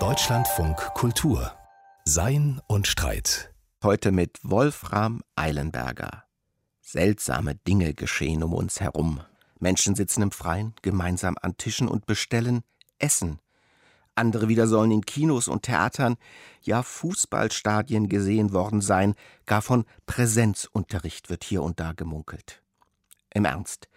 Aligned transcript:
Deutschlandfunk 0.00 0.76
Kultur 0.94 1.52
Sein 2.04 2.60
und 2.66 2.88
Streit. 2.88 3.54
Heute 3.84 4.10
mit 4.10 4.40
Wolfram 4.42 5.22
Eilenberger. 5.36 6.24
Seltsame 6.80 7.54
Dinge 7.54 7.94
geschehen 7.94 8.42
um 8.42 8.52
uns 8.52 8.80
herum. 8.80 9.20
Menschen 9.60 9.94
sitzen 9.94 10.22
im 10.22 10.32
Freien, 10.32 10.74
gemeinsam 10.82 11.36
an 11.40 11.56
Tischen 11.56 11.86
und 11.86 12.04
bestellen 12.06 12.64
Essen. 12.98 13.38
Andere 14.16 14.48
wieder 14.48 14.66
sollen 14.66 14.90
in 14.90 15.02
Kinos 15.02 15.46
und 15.46 15.62
Theatern, 15.62 16.16
ja 16.62 16.82
Fußballstadien 16.82 18.08
gesehen 18.08 18.52
worden 18.52 18.80
sein, 18.80 19.14
gar 19.46 19.62
von 19.62 19.84
Präsenzunterricht 20.06 21.30
wird 21.30 21.44
hier 21.44 21.62
und 21.62 21.78
da 21.78 21.92
gemunkelt. 21.92 22.60
Im 23.32 23.44
Ernst, 23.44 23.88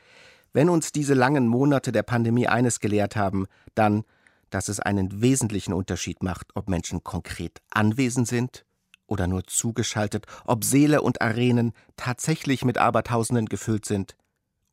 wenn 0.53 0.69
uns 0.69 0.91
diese 0.91 1.13
langen 1.13 1.47
Monate 1.47 1.91
der 1.91 2.03
Pandemie 2.03 2.47
eines 2.47 2.79
gelehrt 2.79 3.15
haben, 3.15 3.45
dann, 3.75 4.03
dass 4.49 4.69
es 4.69 4.79
einen 4.79 5.21
wesentlichen 5.21 5.73
Unterschied 5.73 6.23
macht, 6.23 6.47
ob 6.55 6.69
Menschen 6.69 7.03
konkret 7.03 7.61
anwesend 7.69 8.27
sind 8.27 8.65
oder 9.07 9.27
nur 9.27 9.45
zugeschaltet, 9.45 10.25
ob 10.45 10.63
Seele 10.63 11.01
und 11.01 11.21
Arenen 11.21 11.73
tatsächlich 11.95 12.63
mit 12.63 12.77
Abertausenden 12.77 13.47
gefüllt 13.47 13.85
sind 13.85 14.15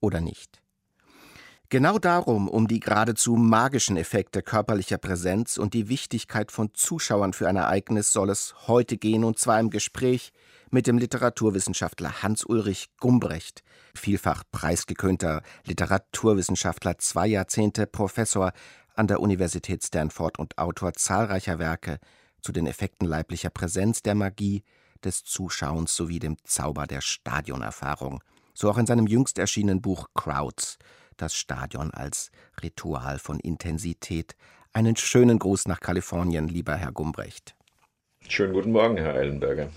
oder 0.01 0.21
nicht. 0.21 0.61
Genau 1.71 1.99
darum, 1.99 2.49
um 2.49 2.69
die 2.69 2.79
geradezu 2.79 3.37
magischen 3.37 3.97
Effekte 3.97 4.43
körperlicher 4.43 4.99
Präsenz 4.99 5.57
und 5.57 5.75
die 5.75 5.89
Wichtigkeit 5.89 6.53
von 6.53 6.75
Zuschauern 6.75 7.33
für 7.33 7.49
ein 7.49 7.57
Ereignis 7.57 8.13
soll 8.13 8.31
es 8.31 8.55
heute 8.69 8.97
gehen, 8.97 9.25
und 9.25 9.39
zwar 9.39 9.59
im 9.59 9.71
Gespräch 9.71 10.33
mit 10.71 10.87
dem 10.87 10.99
Literaturwissenschaftler 10.99 12.23
Hans-Ulrich 12.23 12.89
Gumbrecht, 12.99 13.63
vielfach 13.95 14.45
preisgekrönter 14.51 15.43
Literaturwissenschaftler, 15.65 16.99
zwei 16.99 17.27
Jahrzehnte 17.27 17.87
Professor 17.87 18.53
an 18.95 19.07
der 19.07 19.21
Universität 19.21 19.83
Stanford 19.85 20.39
und 20.39 20.59
Autor 20.59 20.95
zahlreicher 20.95 21.59
Werke 21.59 21.99
zu 22.41 22.53
den 22.53 22.67
Effekten 22.67 23.07
leiblicher 23.07 23.51
Präsenz, 23.51 24.03
der 24.03 24.15
Magie, 24.15 24.63
des 25.03 25.25
Zuschauens 25.25 25.95
sowie 25.95 26.19
dem 26.19 26.37
Zauber 26.45 26.87
der 26.87 27.01
Stadionerfahrung. 27.01 28.23
So 28.55 28.71
auch 28.71 28.79
in 28.79 28.87
seinem 28.87 29.07
jüngst 29.07 29.39
erschienenen 29.39 29.83
Buch 29.83 30.09
Crowds– 30.15 30.79
das 31.17 31.35
Stadion 31.35 31.91
als 31.93 32.31
Ritual 32.63 33.19
von 33.19 33.41
Intensität. 33.41 34.37
Einen 34.73 34.97
schönen 34.97 35.39
Gruß 35.39 35.69
nach 35.69 35.81
Kalifornien, 35.81 36.49
lieber 36.49 36.77
Herr 36.77 36.93
Gumbrecht. 36.93 37.55
Schönen 38.29 38.53
guten 38.53 38.73
Morgen, 38.73 38.97
Herr 38.97 39.15
Eilenberger. 39.15 39.71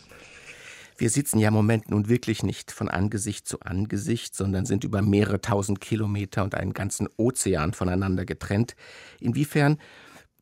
Wir 0.99 1.11
sitzen 1.11 1.37
ja 1.37 1.49
im 1.49 1.53
Moment 1.53 1.91
nun 1.91 2.09
wirklich 2.09 2.41
nicht 2.41 2.71
von 2.71 2.89
Angesicht 2.89 3.47
zu 3.47 3.59
Angesicht, 3.59 4.35
sondern 4.35 4.65
sind 4.65 4.83
über 4.83 5.03
mehrere 5.03 5.39
tausend 5.39 5.79
Kilometer 5.79 6.43
und 6.43 6.55
einen 6.55 6.73
ganzen 6.73 7.07
Ozean 7.17 7.73
voneinander 7.73 8.25
getrennt. 8.25 8.75
Inwiefern 9.19 9.77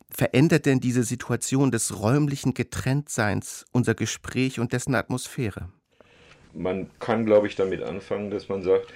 verändert 0.10 0.66
denn 0.66 0.80
diese 0.80 1.04
Situation 1.04 1.72
des 1.72 2.00
räumlichen 2.02 2.54
Getrenntseins 2.54 3.66
unser 3.74 3.96
Gespräch 3.96 4.62
und 4.62 4.72
dessen 4.72 4.96
Atmosphäre? 4.96 5.68
Man 6.54 6.90
kann, 7.00 7.26
glaube 7.26 7.48
ich, 7.48 7.56
damit 7.56 7.84
anfangen, 7.84 8.32
dass 8.32 8.48
man 8.48 8.64
sagt, 8.64 8.94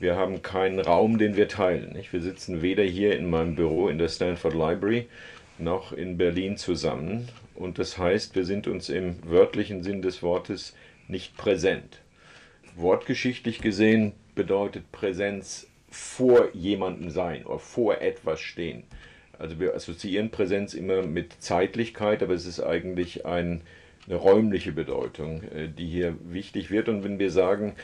wir 0.00 0.16
haben 0.16 0.40
keinen 0.40 0.80
Raum, 0.80 1.18
den 1.18 1.36
wir 1.36 1.48
teilen. 1.48 1.92
Nicht? 1.92 2.14
Wir 2.14 2.22
sitzen 2.22 2.62
weder 2.62 2.82
hier 2.82 3.18
in 3.18 3.28
meinem 3.28 3.56
Büro 3.56 3.88
in 3.88 3.98
der 3.98 4.08
Stanford 4.08 4.54
Library 4.54 5.06
noch 5.58 5.92
in 5.92 6.16
Berlin 6.16 6.56
zusammen. 6.56 7.28
Und 7.54 7.78
das 7.78 7.98
heißt, 7.98 8.34
wir 8.34 8.44
sind 8.44 8.66
uns 8.66 8.88
im 8.88 9.16
wörtlichen 9.24 9.82
Sinn 9.82 10.00
des 10.00 10.22
Wortes 10.22 10.74
nicht 11.08 11.36
präsent. 11.36 12.00
Wortgeschichtlich 12.76 13.60
gesehen 13.60 14.12
bedeutet 14.34 14.90
Präsenz 14.90 15.68
vor 15.90 16.48
jemandem 16.54 17.10
sein 17.10 17.44
oder 17.44 17.60
vor 17.60 18.00
etwas 18.00 18.40
stehen. 18.40 18.84
Also 19.38 19.60
wir 19.60 19.74
assoziieren 19.74 20.30
Präsenz 20.30 20.74
immer 20.74 21.02
mit 21.02 21.40
Zeitlichkeit, 21.40 22.22
aber 22.22 22.34
es 22.34 22.46
ist 22.46 22.60
eigentlich 22.60 23.26
ein, 23.26 23.62
eine 24.06 24.16
räumliche 24.16 24.72
Bedeutung, 24.72 25.42
äh, 25.44 25.68
die 25.68 25.86
hier 25.86 26.16
wichtig 26.24 26.70
wird. 26.70 26.88
Und 26.88 27.04
wenn 27.04 27.18
wir 27.18 27.30
sagen, 27.30 27.74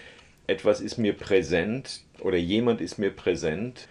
etwas 0.47 0.80
ist 0.80 0.98
mir 0.98 1.12
präsent 1.12 2.03
oder 2.19 2.36
jemand 2.36 2.80
ist 2.80 2.98
mir 2.98 3.10
präsent, 3.10 3.88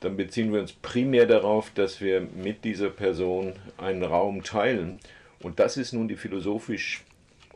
dann 0.00 0.16
beziehen 0.16 0.52
wir 0.52 0.60
uns 0.60 0.72
primär 0.72 1.26
darauf, 1.26 1.70
dass 1.70 2.00
wir 2.00 2.20
mit 2.20 2.64
dieser 2.64 2.90
Person 2.90 3.54
einen 3.78 4.02
Raum 4.02 4.42
teilen. 4.42 4.98
Und 5.40 5.60
das 5.60 5.76
ist 5.76 5.92
nun 5.92 6.08
die 6.08 6.16
philosophisch 6.16 7.04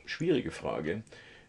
schwierige 0.07 0.51
Frage, 0.51 1.03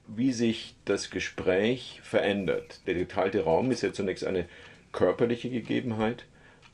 wie 0.07 0.31
sich 0.31 0.75
das 0.85 1.09
Gespräch 1.09 2.00
verändert. 2.03 2.81
Der 2.88 2.94
geteilte 2.94 3.44
Raum 3.44 3.72
ist 3.72 3.84
ja 3.84 3.94
zunächst 3.94 4.25
eine 4.25 4.45
körperliche 4.91 5.50
Gegebenheit, 5.50 6.25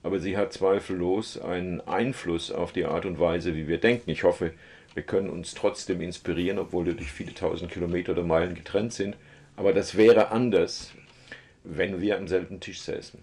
aber 0.03 0.19
sie 0.19 0.37
hat 0.37 0.53
zweifellos 0.53 1.39
einen 1.39 1.81
Einfluss 1.81 2.51
auf 2.51 2.73
die 2.73 2.85
Art 2.85 3.05
und 3.05 3.19
Weise, 3.19 3.55
wie 3.55 3.67
wir 3.67 3.79
denken. 3.79 4.11
Ich 4.11 4.23
hoffe, 4.23 4.53
wir 4.93 5.03
können 5.03 5.29
uns 5.29 5.53
trotzdem 5.53 6.01
inspirieren, 6.01 6.59
obwohl 6.59 6.85
wir 6.85 6.93
durch 6.93 7.11
viele 7.11 7.33
tausend 7.33 7.71
Kilometer 7.71 8.11
oder 8.11 8.23
Meilen 8.23 8.53
getrennt 8.53 8.93
sind. 8.93 9.15
Aber 9.55 9.73
das 9.73 9.97
wäre 9.97 10.29
anders, 10.29 10.91
wenn 11.63 12.01
wir 12.01 12.17
am 12.17 12.27
selben 12.27 12.59
Tisch 12.59 12.81
säßen. 12.81 13.19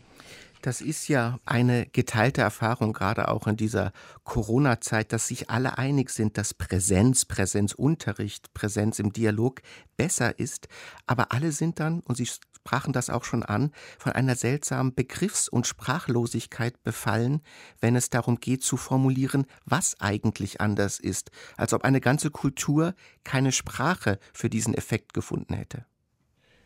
Das 0.62 0.82
ist 0.82 1.08
ja 1.08 1.38
eine 1.46 1.86
geteilte 1.86 2.42
Erfahrung, 2.42 2.92
gerade 2.92 3.28
auch 3.28 3.46
in 3.46 3.56
dieser 3.56 3.92
Corona-Zeit, 4.24 5.12
dass 5.12 5.28
sich 5.28 5.48
alle 5.48 5.78
einig 5.78 6.10
sind, 6.10 6.36
dass 6.36 6.52
Präsenz, 6.52 7.24
Präsenzunterricht, 7.24 8.52
Präsenz 8.52 8.98
im 8.98 9.12
Dialog 9.12 9.62
besser 9.96 10.38
ist. 10.38 10.68
Aber 11.06 11.32
alle 11.32 11.52
sind 11.52 11.80
dann, 11.80 12.00
und 12.00 12.16
Sie 12.16 12.26
sprachen 12.26 12.92
das 12.92 13.08
auch 13.08 13.24
schon 13.24 13.42
an, 13.42 13.72
von 13.98 14.12
einer 14.12 14.36
seltsamen 14.36 14.94
Begriffs- 14.94 15.48
und 15.48 15.66
Sprachlosigkeit 15.66 16.82
befallen, 16.82 17.40
wenn 17.80 17.96
es 17.96 18.10
darum 18.10 18.38
geht 18.38 18.62
zu 18.62 18.76
formulieren, 18.76 19.46
was 19.64 19.98
eigentlich 19.98 20.60
anders 20.60 21.00
ist, 21.00 21.30
als 21.56 21.72
ob 21.72 21.84
eine 21.84 22.02
ganze 22.02 22.30
Kultur 22.30 22.94
keine 23.24 23.52
Sprache 23.52 24.18
für 24.34 24.50
diesen 24.50 24.74
Effekt 24.74 25.14
gefunden 25.14 25.54
hätte. 25.54 25.86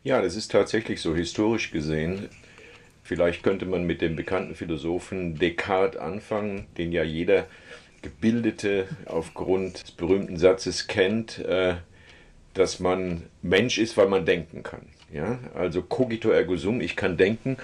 Ja, 0.02 0.20
das 0.20 0.34
ist 0.34 0.50
tatsächlich 0.50 1.00
so 1.00 1.14
historisch 1.14 1.70
gesehen. 1.70 2.28
Vielleicht 3.04 3.42
könnte 3.42 3.66
man 3.66 3.84
mit 3.84 4.00
dem 4.00 4.16
bekannten 4.16 4.54
Philosophen 4.54 5.36
Descartes 5.38 6.00
anfangen, 6.00 6.66
den 6.78 6.90
ja 6.90 7.04
jeder 7.04 7.46
Gebildete 8.00 8.88
aufgrund 9.04 9.82
des 9.82 9.90
berühmten 9.90 10.38
Satzes 10.38 10.86
kennt, 10.86 11.38
äh, 11.38 11.74
dass 12.54 12.80
man 12.80 13.24
Mensch 13.42 13.78
ist, 13.78 13.98
weil 13.98 14.08
man 14.08 14.24
denken 14.24 14.62
kann. 14.62 14.86
Ja? 15.12 15.38
Also 15.54 15.82
cogito 15.82 16.30
ergo 16.30 16.56
sum, 16.56 16.80
ich 16.80 16.96
kann 16.96 17.18
denken 17.18 17.58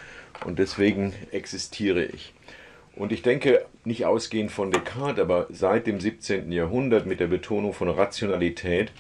und 0.45 0.59
deswegen 0.59 1.15
existiere 1.33 2.05
ich. 2.05 2.35
Und 2.95 3.11
ich 3.11 3.23
denke, 3.23 3.65
nicht 3.85 4.05
ausgehend 4.05 4.51
von 4.51 4.71
Descartes, 4.71 5.23
aber 5.23 5.47
seit 5.49 5.87
dem 5.87 6.01
17. 6.01 6.53
Jahrhundert 6.53 7.07
mit 7.07 7.19
der 7.19 7.29
Betonung 7.29 7.73
von 7.73 7.89
Rationalität 7.89 8.93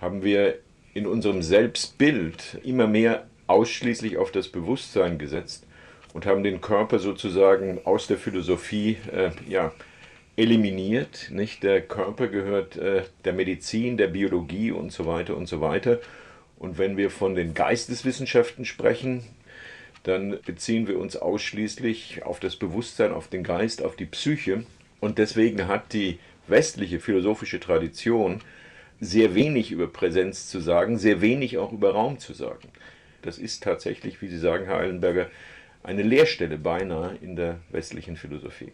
haben 0.00 0.22
wir 0.22 0.58
in 0.94 1.06
unserem 1.06 1.42
Selbstbild 1.42 2.60
immer 2.64 2.86
mehr 2.86 3.26
ausschließlich 3.46 4.16
auf 4.16 4.30
das 4.30 4.48
Bewusstsein 4.48 5.18
gesetzt 5.18 5.66
und 6.12 6.26
haben 6.26 6.42
den 6.42 6.60
Körper 6.60 6.98
sozusagen 6.98 7.80
aus 7.84 8.06
der 8.06 8.16
Philosophie 8.16 8.96
äh, 9.12 9.30
ja, 9.48 9.72
eliminiert. 10.36 11.28
Nicht? 11.30 11.62
Der 11.62 11.80
Körper 11.82 12.28
gehört 12.28 12.76
äh, 12.76 13.02
der 13.24 13.32
Medizin, 13.32 13.96
der 13.96 14.08
Biologie 14.08 14.70
und 14.70 14.92
so 14.92 15.06
weiter 15.06 15.36
und 15.36 15.46
so 15.46 15.60
weiter. 15.60 16.00
Und 16.58 16.78
wenn 16.78 16.96
wir 16.96 17.10
von 17.10 17.34
den 17.34 17.54
Geisteswissenschaften 17.54 18.64
sprechen, 18.64 19.24
dann 20.04 20.38
beziehen 20.46 20.86
wir 20.86 20.98
uns 20.98 21.16
ausschließlich 21.16 22.22
auf 22.24 22.40
das 22.40 22.56
Bewusstsein, 22.56 23.12
auf 23.12 23.28
den 23.28 23.42
Geist, 23.42 23.84
auf 23.84 23.96
die 23.96 24.06
Psyche. 24.06 24.64
Und 25.00 25.18
deswegen 25.18 25.66
hat 25.66 25.92
die 25.92 26.18
westliche 26.46 27.00
philosophische 27.00 27.60
Tradition 27.60 28.40
sehr 29.00 29.34
wenig 29.34 29.72
über 29.72 29.88
Präsenz 29.88 30.48
zu 30.48 30.60
sagen, 30.60 30.96
sehr 30.98 31.20
wenig 31.20 31.58
auch 31.58 31.72
über 31.72 31.90
Raum 31.90 32.18
zu 32.18 32.32
sagen. 32.32 32.68
Das 33.22 33.38
ist 33.38 33.62
tatsächlich, 33.62 34.20
wie 34.22 34.28
Sie 34.28 34.38
sagen, 34.38 34.66
Herr 34.66 34.78
Eilenberger, 34.78 35.30
eine 35.82 36.02
Leerstelle 36.02 36.58
beinahe 36.58 37.16
in 37.20 37.36
der 37.36 37.60
westlichen 37.70 38.16
Philosophie. 38.16 38.72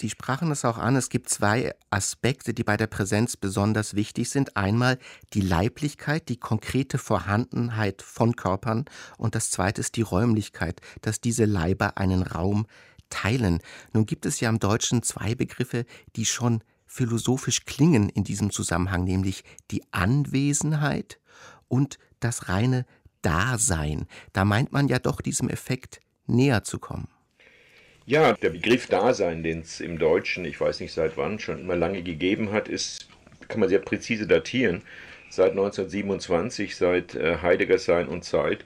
Sie 0.00 0.10
sprachen 0.10 0.52
es 0.52 0.64
auch 0.64 0.78
an, 0.78 0.94
es 0.94 1.08
gibt 1.08 1.28
zwei 1.28 1.74
Aspekte, 1.90 2.54
die 2.54 2.62
bei 2.62 2.76
der 2.76 2.86
Präsenz 2.86 3.36
besonders 3.36 3.96
wichtig 3.96 4.30
sind. 4.30 4.56
Einmal 4.56 4.96
die 5.32 5.40
Leiblichkeit, 5.40 6.28
die 6.28 6.36
konkrete 6.36 6.98
Vorhandenheit 6.98 8.02
von 8.02 8.36
Körpern 8.36 8.84
und 9.16 9.34
das 9.34 9.50
zweite 9.50 9.80
ist 9.80 9.96
die 9.96 10.02
Räumlichkeit, 10.02 10.80
dass 11.00 11.20
diese 11.20 11.46
Leiber 11.46 11.98
einen 11.98 12.22
Raum 12.22 12.68
teilen. 13.10 13.58
Nun 13.92 14.06
gibt 14.06 14.24
es 14.24 14.38
ja 14.38 14.48
im 14.50 14.60
Deutschen 14.60 15.02
zwei 15.02 15.34
Begriffe, 15.34 15.84
die 16.14 16.26
schon 16.26 16.62
philosophisch 16.86 17.64
klingen 17.64 18.08
in 18.08 18.22
diesem 18.22 18.52
Zusammenhang, 18.52 19.02
nämlich 19.02 19.42
die 19.72 19.82
Anwesenheit 19.92 21.18
und 21.66 21.98
das 22.20 22.48
reine 22.48 22.86
Dasein. 23.22 24.06
Da 24.32 24.44
meint 24.44 24.72
man 24.72 24.88
ja 24.88 24.98
doch 24.98 25.20
diesem 25.20 25.48
Effekt 25.48 26.00
näher 26.26 26.64
zu 26.64 26.78
kommen. 26.78 27.08
Ja, 28.06 28.32
der 28.32 28.50
Begriff 28.50 28.86
Dasein, 28.86 29.42
den 29.42 29.60
es 29.60 29.80
im 29.80 29.98
Deutschen, 29.98 30.44
ich 30.44 30.60
weiß 30.60 30.80
nicht 30.80 30.92
seit 30.92 31.16
wann, 31.16 31.38
schon 31.38 31.60
immer 31.60 31.76
lange 31.76 32.02
gegeben 32.02 32.52
hat, 32.52 32.68
ist, 32.68 33.08
kann 33.48 33.60
man 33.60 33.68
sehr 33.68 33.80
präzise 33.80 34.26
datieren, 34.26 34.82
seit 35.28 35.50
1927, 35.50 36.74
seit 36.74 37.14
äh, 37.14 37.38
Heideggers 37.42 37.84
Sein 37.84 38.08
und 38.08 38.24
Zeit, 38.24 38.64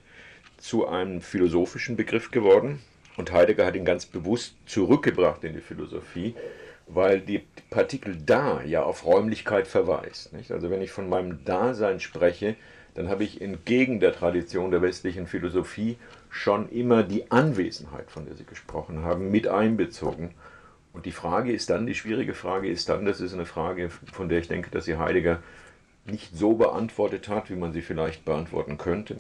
zu 0.59 0.87
einem 0.87 1.21
philosophischen 1.21 1.97
Begriff 1.97 2.31
geworden. 2.31 2.79
Und 3.17 3.33
Heidegger 3.33 3.67
hat 3.67 3.75
ihn 3.75 3.85
ganz 3.85 4.07
bewusst 4.07 4.55
zurückgebracht 4.67 5.45
in 5.45 5.55
die 5.55 5.61
Philosophie, 5.61 6.35
weil 6.87 7.21
die 7.21 7.45
Partikel 7.69 8.17
da 8.25 8.63
ja 8.63 8.83
auf 8.83 9.05
Räumlichkeit 9.05 9.67
verweist. 9.67 10.33
Nicht? 10.33 10.53
Also 10.53 10.71
wenn 10.71 10.83
ich 10.83 10.93
von 10.93 11.09
meinem 11.09 11.45
Dasein 11.45 12.01
spreche, 12.01 12.57
dann 12.95 13.09
habe 13.09 13.25
ich 13.25 13.41
entgegen 13.41 14.01
der 14.01 14.13
Tradition 14.13 14.71
der 14.71 14.83
westlichen 14.83 15.27
Philosophie 15.27 15.97
schon 16.31 16.69
immer 16.69 17.03
die 17.03 17.31
Anwesenheit, 17.31 18.11
von 18.11 18.27
der 18.27 18.35
Sie 18.37 18.45
gesprochen 18.45 19.03
haben, 19.03 19.31
mit 19.31 19.49
einbezogen. 19.49 20.31
Und 20.93 21.07
die 21.07 21.13
Frage 21.13 21.53
ist 21.53 21.71
dann, 21.71 21.87
die 21.87 21.95
schwierige 21.95 22.35
Frage 22.35 22.69
ist 22.69 22.89
dann, 22.89 23.07
das 23.07 23.21
ist 23.21 23.33
eine 23.33 23.47
Frage, 23.47 23.89
von 23.91 24.29
der 24.29 24.39
ich 24.41 24.49
denke, 24.49 24.71
dass 24.71 24.85
sie 24.85 24.99
Heidegger 24.99 25.43
nicht 26.05 26.37
so 26.37 26.55
beantwortet 26.55 27.29
hat, 27.29 27.49
wie 27.49 27.57
man 27.57 27.73
sie 27.73 27.81
vielleicht 27.81 28.25
beantworten 28.25 28.77
könnte. 28.77 29.17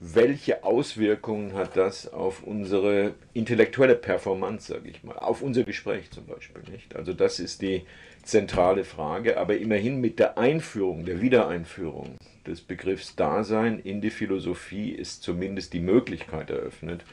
Welche 0.00 0.64
Auswirkungen 0.64 1.54
hat 1.54 1.76
das 1.76 2.12
auf 2.12 2.42
unsere 2.42 3.14
intellektuelle 3.32 3.94
Performance, 3.94 4.72
sage 4.72 4.90
ich 4.90 5.02
mal, 5.02 5.16
auf 5.16 5.40
unser 5.40 5.62
Gespräch 5.62 6.10
zum 6.10 6.26
Beispiel 6.26 6.62
nicht? 6.70 6.94
Also 6.94 7.14
das 7.14 7.38
ist 7.38 7.62
die 7.62 7.86
zentrale 8.22 8.84
Frage, 8.84 9.38
aber 9.38 9.56
immerhin 9.56 10.00
mit 10.00 10.18
der 10.18 10.36
Einführung, 10.36 11.06
der 11.06 11.22
Wiedereinführung 11.22 12.16
des 12.46 12.60
Begriffs 12.60 13.16
Dasein 13.16 13.78
in 13.78 14.00
die 14.00 14.10
Philosophie 14.10 14.90
ist 14.90 15.22
zumindest 15.22 15.72
die 15.72 15.80
Möglichkeit 15.80 16.50
eröffnet, 16.50 17.04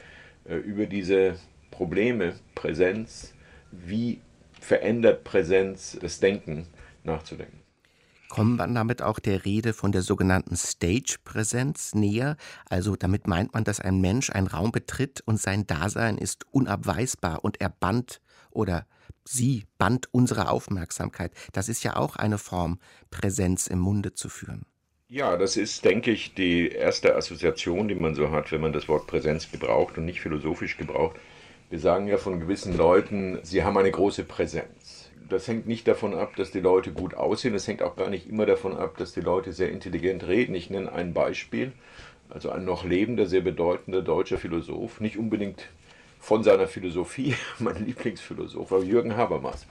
äh, 0.46 0.56
über 0.56 0.86
diese 0.86 1.36
Probleme 1.72 2.36
Präsenz, 2.56 3.34
wie 3.72 4.20
verändert 4.60 5.24
Präsenz 5.24 5.98
das 6.00 6.20
Denken 6.20 6.68
nachzudenken. 7.04 7.60
Kommen 8.30 8.56
wir 8.56 8.68
damit 8.68 9.02
auch 9.02 9.20
der 9.20 9.44
Rede 9.44 9.74
von 9.74 9.92
der 9.92 10.04
sogenannten 10.04 10.56
Stage-Präsenz 10.56 11.94
näher? 11.94 12.38
Also 12.70 12.96
damit 12.96 13.28
meint 13.28 13.54
man, 13.54 13.66
dass 13.66 13.82
ein 13.82 14.00
Mensch 14.00 14.30
einen 14.30 14.48
Raum 14.48 14.72
betritt 14.72 15.22
und 15.26 15.38
sein 15.38 15.68
Dasein 15.68 16.18
ist 16.18 16.46
unabweisbar 16.52 17.44
und 17.44 17.60
er 17.60 17.68
band 17.68 18.22
oder 18.50 18.86
sie 19.26 19.66
band 19.78 20.08
unsere 20.14 20.50
Aufmerksamkeit. 20.50 21.34
Das 21.52 21.68
ist 21.68 21.84
ja 21.84 21.98
auch 21.98 22.16
eine 22.16 22.38
Form, 22.38 22.80
Präsenz 23.10 23.68
im 23.68 23.80
Munde 23.80 24.14
zu 24.14 24.30
führen. 24.30 24.66
Ja, 25.14 25.36
das 25.36 25.58
ist, 25.58 25.84
denke 25.84 26.10
ich, 26.12 26.36
die 26.36 26.70
erste 26.70 27.18
Assoziation, 27.18 27.90
die 27.90 27.96
man 27.96 28.16
so 28.16 28.32
hat, 28.32 28.50
wenn 28.54 28.62
man 28.62 28.72
das 28.72 28.88
Wort 28.88 29.08
Präsenz 29.08 29.52
gebraucht 29.52 29.98
und 29.98 30.06
nicht 30.06 30.22
philosophisch 30.22 30.78
gebraucht. 30.78 31.18
Wir 31.70 31.80
sagen 31.80 32.08
ja 32.08 32.16
von 32.16 32.40
gewissen 32.40 32.78
Leuten, 32.78 33.38
sie 33.44 33.66
haben 33.66 33.78
eine 33.78 33.92
große 33.92 34.24
Präsenz. 34.24 35.12
Das 35.28 35.50
hängt 35.50 35.68
nicht 35.68 35.86
davon 35.86 36.14
ab, 36.14 36.38
dass 36.38 36.52
die 36.52 36.62
Leute 36.62 36.94
gut 36.94 37.14
aussehen. 37.14 37.54
Es 37.54 37.68
hängt 37.68 37.84
auch 37.84 37.98
gar 37.98 38.10
nicht 38.10 38.30
immer 38.30 38.46
davon 38.46 38.78
ab, 38.78 38.96
dass 38.96 39.12
die 39.12 39.20
Leute 39.20 39.52
sehr 39.52 39.70
intelligent 39.70 40.26
reden. 40.26 40.56
Ich 40.56 40.70
nenne 40.70 40.94
ein 40.94 41.14
Beispiel. 41.14 41.74
Also 42.30 42.50
ein 42.50 42.64
noch 42.64 42.86
lebender, 42.86 43.26
sehr 43.26 43.42
bedeutender 43.42 44.02
deutscher 44.02 44.38
Philosoph, 44.38 45.02
nicht 45.02 45.18
unbedingt 45.18 45.68
von 46.22 46.42
seiner 46.42 46.68
Philosophie, 46.68 47.36
mein 47.60 47.86
Lieblingsphilosoph, 47.86 48.72
aber 48.72 48.86
Jürgen 48.86 49.18
Habermas. 49.18 49.68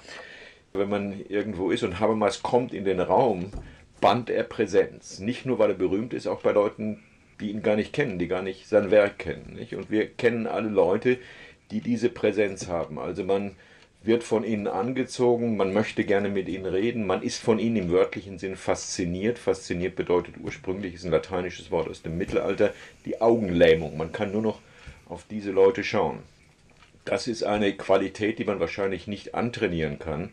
Wenn 0.74 0.90
man 0.90 1.18
irgendwo 1.30 1.70
ist 1.70 1.82
und 1.82 1.98
Habermas 1.98 2.42
kommt 2.42 2.74
in 2.74 2.84
den 2.84 3.00
Raum, 3.00 3.50
band 4.00 4.30
er 4.30 4.44
Präsenz. 4.44 5.18
Nicht 5.18 5.46
nur, 5.46 5.58
weil 5.58 5.70
er 5.70 5.76
berühmt 5.76 6.14
ist, 6.14 6.26
auch 6.26 6.42
bei 6.42 6.52
Leuten, 6.52 7.02
die 7.40 7.50
ihn 7.50 7.62
gar 7.62 7.76
nicht 7.76 7.92
kennen, 7.92 8.18
die 8.18 8.28
gar 8.28 8.42
nicht 8.42 8.68
sein 8.68 8.90
Werk 8.90 9.18
kennen. 9.18 9.54
Nicht? 9.58 9.74
Und 9.74 9.90
wir 9.90 10.06
kennen 10.06 10.46
alle 10.46 10.68
Leute, 10.68 11.18
die 11.70 11.80
diese 11.80 12.08
Präsenz 12.08 12.68
haben. 12.68 12.98
Also 12.98 13.24
man 13.24 13.56
wird 14.02 14.24
von 14.24 14.44
ihnen 14.44 14.66
angezogen, 14.66 15.56
man 15.56 15.72
möchte 15.72 16.04
gerne 16.04 16.30
mit 16.30 16.48
ihnen 16.48 16.66
reden, 16.66 17.06
man 17.06 17.22
ist 17.22 17.42
von 17.42 17.58
ihnen 17.58 17.76
im 17.76 17.90
wörtlichen 17.90 18.38
Sinn 18.38 18.56
fasziniert. 18.56 19.38
Fasziniert 19.38 19.94
bedeutet 19.94 20.36
ursprünglich, 20.42 20.94
ist 20.94 21.04
ein 21.04 21.10
lateinisches 21.10 21.70
Wort 21.70 21.88
aus 21.88 22.02
dem 22.02 22.16
Mittelalter, 22.16 22.72
die 23.04 23.20
Augenlähmung. 23.20 23.96
Man 23.96 24.12
kann 24.12 24.32
nur 24.32 24.42
noch 24.42 24.60
auf 25.08 25.24
diese 25.28 25.50
Leute 25.50 25.84
schauen. 25.84 26.20
Das 27.04 27.26
ist 27.26 27.42
eine 27.42 27.74
Qualität, 27.74 28.38
die 28.38 28.44
man 28.44 28.60
wahrscheinlich 28.60 29.06
nicht 29.06 29.34
antrainieren 29.34 29.98
kann, 29.98 30.30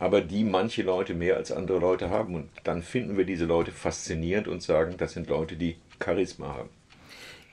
aber 0.00 0.22
die 0.22 0.44
manche 0.44 0.82
Leute 0.82 1.14
mehr 1.14 1.36
als 1.36 1.52
andere 1.52 1.78
Leute 1.78 2.10
haben. 2.10 2.34
Und 2.34 2.48
dann 2.64 2.82
finden 2.82 3.16
wir 3.16 3.24
diese 3.24 3.44
Leute 3.44 3.70
faszinierend 3.70 4.48
und 4.48 4.62
sagen, 4.62 4.94
das 4.96 5.12
sind 5.12 5.28
Leute, 5.28 5.56
die 5.56 5.76
Charisma 6.02 6.48
haben. 6.48 6.70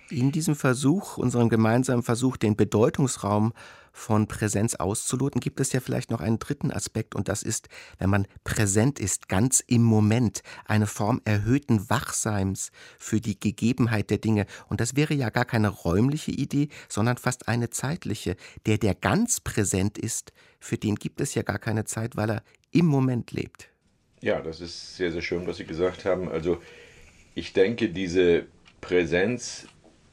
In 0.10 0.32
diesem 0.32 0.56
Versuch, 0.56 1.18
unserem 1.18 1.50
gemeinsamen 1.50 2.04
Versuch, 2.04 2.38
den 2.38 2.56
Bedeutungsraum 2.56 3.52
von 3.98 4.28
Präsenz 4.28 4.76
auszuloten, 4.76 5.42
gibt 5.42 5.60
es 5.60 5.74
ja 5.74 5.80
vielleicht 5.80 6.12
noch 6.12 6.22
einen 6.22 6.38
dritten 6.38 6.72
Aspekt 6.72 7.16
und 7.16 7.28
das 7.28 7.42
ist, 7.42 7.68
wenn 7.98 8.12
man 8.12 8.28
präsent 8.44 9.00
ist, 9.00 9.28
ganz 9.28 9.60
im 9.60 9.82
Moment, 9.82 10.44
eine 10.66 10.86
Form 10.86 11.20
erhöhten 11.26 11.90
Wachseims 11.90 12.72
für 13.00 13.20
die 13.20 13.40
Gegebenheit 13.40 14.12
der 14.12 14.20
Dinge. 14.20 14.46
Und 14.70 14.82
das 14.82 14.96
wäre 14.96 15.16
ja 15.16 15.32
gar 15.32 15.46
keine 15.46 15.70
räumliche 15.70 16.32
Idee, 16.32 16.70
sondern 16.88 17.18
fast 17.18 17.48
eine 17.48 17.72
zeitliche. 17.72 18.36
Der, 18.68 18.78
der 18.78 18.94
ganz 18.94 19.40
präsent 19.40 19.98
ist, 19.98 20.32
für 20.60 20.78
den 20.78 20.96
gibt 20.96 21.20
es 21.20 21.34
ja 21.34 21.42
gar 21.42 21.60
keine 21.60 21.86
Zeit, 21.86 22.16
weil 22.16 22.30
er 22.30 22.44
im 22.72 22.86
Moment 22.86 23.32
lebt. 23.32 23.70
Ja, 24.22 24.42
das 24.42 24.62
ist 24.62 24.96
sehr, 24.96 25.12
sehr 25.12 25.24
schön, 25.24 25.48
was 25.48 25.58
Sie 25.58 25.66
gesagt 25.66 26.06
haben. 26.06 26.30
Also 26.30 26.62
ich 27.34 27.54
denke, 27.54 27.90
diese 27.90 28.46
Präsenz, 28.80 29.68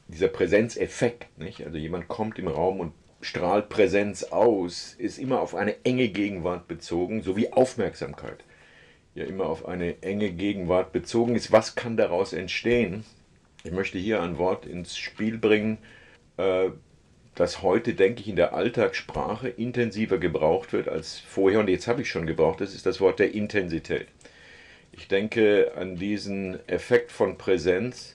dieser 0.07 0.27
Präsenzeffekt, 0.27 1.27
nicht? 1.37 1.63
also 1.63 1.77
jemand 1.77 2.07
kommt 2.07 2.39
im 2.39 2.47
Raum 2.47 2.79
und 2.79 2.93
strahlt 3.25 3.69
Präsenz 3.69 4.23
aus, 4.23 4.95
ist 4.97 5.17
immer 5.17 5.41
auf 5.41 5.55
eine 5.55 5.83
enge 5.83 6.09
Gegenwart 6.09 6.67
bezogen, 6.67 7.21
sowie 7.21 7.49
Aufmerksamkeit 7.49 8.43
ja 9.15 9.23
immer 9.23 9.47
auf 9.47 9.65
eine 9.65 10.03
enge 10.03 10.29
Gegenwart 10.31 10.91
bezogen 10.91 11.35
ist. 11.35 11.51
Was 11.51 11.75
kann 11.75 11.97
daraus 11.97 12.33
entstehen? 12.33 13.05
Ich 13.63 13.71
möchte 13.71 13.97
hier 13.97 14.21
ein 14.21 14.37
Wort 14.37 14.65
ins 14.65 14.97
Spiel 14.97 15.37
bringen, 15.37 15.79
äh, 16.37 16.69
das 17.33 17.61
heute, 17.61 17.95
denke 17.95 18.21
ich, 18.21 18.29
in 18.29 18.35
der 18.35 18.53
Alltagssprache 18.53 19.49
intensiver 19.49 20.17
gebraucht 20.17 20.71
wird 20.71 20.87
als 20.87 21.19
vorher. 21.19 21.59
Und 21.59 21.69
jetzt 21.69 21.87
habe 21.87 22.01
ich 22.01 22.09
schon 22.09 22.27
gebraucht, 22.27 22.61
das 22.61 22.73
ist 22.73 22.85
das 22.85 23.01
Wort 23.01 23.19
der 23.19 23.33
Intensität. 23.33 24.07
Ich 24.91 25.07
denke 25.07 25.73
an 25.75 25.97
diesen 25.97 26.65
Effekt 26.67 27.11
von 27.11 27.37
Präsenz, 27.37 28.14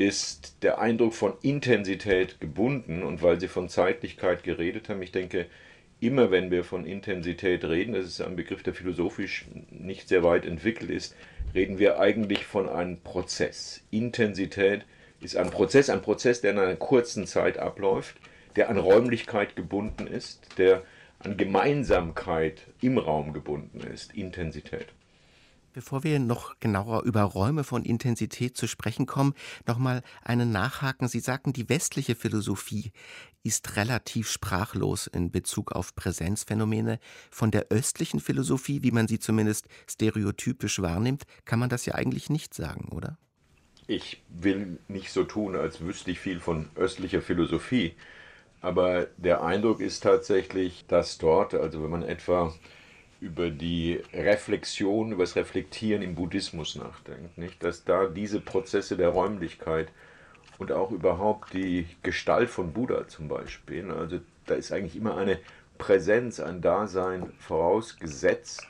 ist 0.00 0.62
der 0.62 0.80
Eindruck 0.80 1.12
von 1.12 1.34
Intensität 1.42 2.40
gebunden. 2.40 3.02
Und 3.02 3.20
weil 3.20 3.38
Sie 3.38 3.48
von 3.48 3.68
Zeitlichkeit 3.68 4.42
geredet 4.42 4.88
haben, 4.88 5.02
ich 5.02 5.12
denke, 5.12 5.44
immer 6.00 6.30
wenn 6.30 6.50
wir 6.50 6.64
von 6.64 6.86
Intensität 6.86 7.66
reden, 7.66 7.92
das 7.92 8.06
ist 8.06 8.22
ein 8.22 8.34
Begriff, 8.34 8.62
der 8.62 8.72
philosophisch 8.72 9.44
nicht 9.68 10.08
sehr 10.08 10.24
weit 10.24 10.46
entwickelt 10.46 10.90
ist, 10.90 11.14
reden 11.54 11.78
wir 11.78 12.00
eigentlich 12.00 12.46
von 12.46 12.66
einem 12.66 13.02
Prozess. 13.02 13.82
Intensität 13.90 14.86
ist 15.20 15.36
ein 15.36 15.50
Prozess, 15.50 15.90
ein 15.90 16.00
Prozess, 16.00 16.40
der 16.40 16.52
in 16.52 16.58
einer 16.58 16.76
kurzen 16.76 17.26
Zeit 17.26 17.58
abläuft, 17.58 18.16
der 18.56 18.70
an 18.70 18.78
Räumlichkeit 18.78 19.54
gebunden 19.54 20.06
ist, 20.06 20.56
der 20.56 20.82
an 21.18 21.36
Gemeinsamkeit 21.36 22.62
im 22.80 22.96
Raum 22.96 23.34
gebunden 23.34 23.80
ist. 23.80 24.14
Intensität. 24.14 24.86
Bevor 25.80 26.04
wir 26.04 26.18
noch 26.18 26.60
genauer 26.60 27.04
über 27.04 27.22
Räume 27.22 27.64
von 27.64 27.86
Intensität 27.86 28.54
zu 28.54 28.66
sprechen 28.66 29.06
kommen, 29.06 29.32
nochmal 29.66 30.02
einen 30.22 30.52
Nachhaken. 30.52 31.08
Sie 31.08 31.20
sagten, 31.20 31.54
die 31.54 31.70
westliche 31.70 32.14
Philosophie 32.14 32.92
ist 33.44 33.76
relativ 33.76 34.30
sprachlos 34.30 35.06
in 35.06 35.30
Bezug 35.30 35.72
auf 35.72 35.94
Präsenzphänomene. 35.94 36.98
Von 37.30 37.50
der 37.50 37.68
östlichen 37.70 38.20
Philosophie, 38.20 38.82
wie 38.82 38.90
man 38.90 39.08
sie 39.08 39.18
zumindest 39.18 39.68
stereotypisch 39.88 40.82
wahrnimmt, 40.82 41.22
kann 41.46 41.58
man 41.58 41.70
das 41.70 41.86
ja 41.86 41.94
eigentlich 41.94 42.28
nicht 42.28 42.52
sagen, 42.52 42.90
oder? 42.92 43.16
Ich 43.86 44.22
will 44.28 44.80
nicht 44.86 45.10
so 45.10 45.24
tun, 45.24 45.56
als 45.56 45.80
wüsste 45.80 46.10
ich 46.10 46.20
viel 46.20 46.40
von 46.40 46.68
östlicher 46.74 47.22
Philosophie. 47.22 47.94
Aber 48.60 49.06
der 49.16 49.42
Eindruck 49.42 49.80
ist 49.80 50.02
tatsächlich, 50.02 50.84
dass 50.88 51.16
dort, 51.16 51.54
also 51.54 51.82
wenn 51.82 51.90
man 51.90 52.02
etwa 52.02 52.52
über 53.20 53.50
die 53.50 54.00
Reflexion, 54.14 55.12
über 55.12 55.24
das 55.24 55.36
Reflektieren 55.36 56.02
im 56.02 56.14
Buddhismus 56.14 56.76
nachdenkt, 56.76 57.36
nicht? 57.36 57.62
dass 57.62 57.84
da 57.84 58.06
diese 58.06 58.40
Prozesse 58.40 58.96
der 58.96 59.10
Räumlichkeit 59.10 59.88
und 60.58 60.72
auch 60.72 60.90
überhaupt 60.90 61.52
die 61.52 61.86
Gestalt 62.02 62.50
von 62.50 62.72
Buddha 62.72 63.08
zum 63.08 63.28
Beispiel, 63.28 63.90
also 63.90 64.20
da 64.46 64.54
ist 64.54 64.72
eigentlich 64.72 64.96
immer 64.96 65.16
eine 65.16 65.38
Präsenz, 65.78 66.40
ein 66.40 66.60
Dasein 66.60 67.32
vorausgesetzt, 67.38 68.66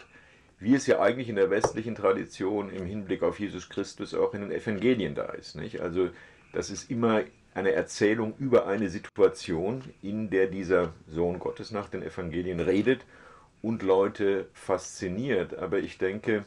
wie 0.59 0.75
es 0.75 0.87
ja 0.87 1.01
eigentlich 1.01 1.29
in 1.29 1.37
der 1.37 1.51
westlichen 1.51 1.95
Tradition 1.95 2.71
im 2.71 2.87
Hinblick 2.87 3.23
auf 3.23 3.41
Jesus 3.41 3.69
Christus 3.69 4.15
auch 4.15 4.35
in 4.35 4.43
den 4.43 4.53
Evangelien 4.53 5.15
da 5.15 5.27
ist. 5.27 5.57
Nicht? 5.57 5.81
Also 5.81 6.11
das 6.53 6.71
ist 6.71 6.91
immer 6.91 7.23
eine 7.55 7.73
Erzählung 7.73 8.35
über 8.39 8.67
eine 8.67 8.91
Situation, 8.91 9.83
in 10.03 10.31
der 10.31 10.47
dieser 10.47 10.93
Sohn 11.09 11.39
Gottes 11.39 11.71
nach 11.71 11.89
den 11.89 12.03
Evangelien 12.03 12.61
redet 12.61 13.01
und 13.63 13.83
Leute 13.83 14.49
fasziniert. 14.53 15.57
Aber 15.59 15.79
ich 15.79 15.99
denke, 15.99 16.45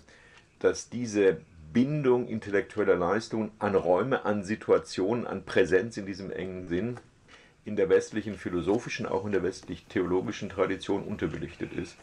dass 0.59 0.89
diese 0.89 1.41
Bindung 1.73 2.27
intellektueller 2.27 2.95
Leistungen 2.95 3.51
an 3.59 3.75
Räume, 3.75 4.25
an 4.25 4.43
Situationen, 4.43 5.25
an 5.25 5.43
Präsenz 5.43 5.97
in 5.97 6.05
diesem 6.05 6.31
engen 6.31 6.67
Sinn 6.67 6.99
in 7.65 7.75
der 7.75 7.89
westlichen 7.89 8.35
philosophischen, 8.35 9.05
auch 9.05 9.25
in 9.25 9.31
der 9.31 9.43
westlich 9.43 9.85
theologischen 9.85 10.49
Tradition 10.49 11.03
unterbelichtet 11.03 11.73
ist. 11.73 11.95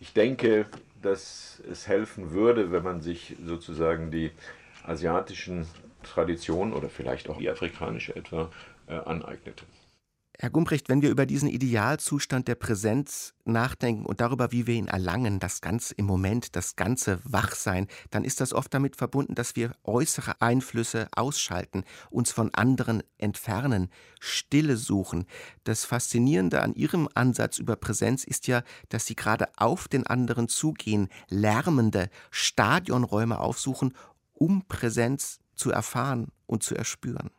Ich 0.00 0.12
denke, 0.12 0.66
dass 1.00 1.62
es 1.70 1.88
helfen 1.88 2.32
würde, 2.32 2.72
wenn 2.72 2.82
man 2.82 3.00
sich 3.00 3.36
sozusagen 3.44 4.10
die 4.10 4.30
asiatischen 4.84 5.66
Traditionen 6.02 6.74
oder 6.74 6.88
vielleicht 6.88 7.28
auch 7.28 7.38
die 7.38 7.48
afrikanische 7.48 8.14
etwa 8.14 8.50
äh, 8.88 8.94
aneignete. 8.94 9.64
Herr 10.38 10.50
Gumprecht, 10.50 10.90
wenn 10.90 11.00
wir 11.00 11.08
über 11.08 11.24
diesen 11.24 11.48
Idealzustand 11.48 12.46
der 12.46 12.56
Präsenz 12.56 13.32
nachdenken 13.46 14.04
und 14.04 14.20
darüber, 14.20 14.52
wie 14.52 14.66
wir 14.66 14.74
ihn 14.74 14.86
erlangen, 14.86 15.38
das 15.38 15.62
ganze 15.62 15.94
im 15.94 16.04
Moment, 16.04 16.56
das 16.56 16.76
ganze 16.76 17.20
Wachsein, 17.24 17.86
dann 18.10 18.22
ist 18.22 18.42
das 18.42 18.52
oft 18.52 18.74
damit 18.74 18.96
verbunden, 18.96 19.34
dass 19.34 19.56
wir 19.56 19.74
äußere 19.82 20.42
Einflüsse 20.42 21.08
ausschalten, 21.16 21.84
uns 22.10 22.32
von 22.32 22.52
anderen 22.52 23.02
entfernen, 23.16 23.88
Stille 24.20 24.76
suchen. 24.76 25.24
Das 25.64 25.86
Faszinierende 25.86 26.60
an 26.60 26.74
Ihrem 26.74 27.08
Ansatz 27.14 27.58
über 27.58 27.76
Präsenz 27.76 28.22
ist 28.22 28.46
ja, 28.46 28.62
dass 28.90 29.06
Sie 29.06 29.16
gerade 29.16 29.48
auf 29.56 29.88
den 29.88 30.06
anderen 30.06 30.48
zugehen, 30.48 31.08
lärmende 31.30 32.10
Stadionräume 32.30 33.40
aufsuchen, 33.40 33.94
um 34.34 34.68
Präsenz 34.68 35.38
zu 35.54 35.70
erfahren 35.70 36.28
und 36.44 36.62
zu 36.62 36.74
erspüren. 36.74 37.30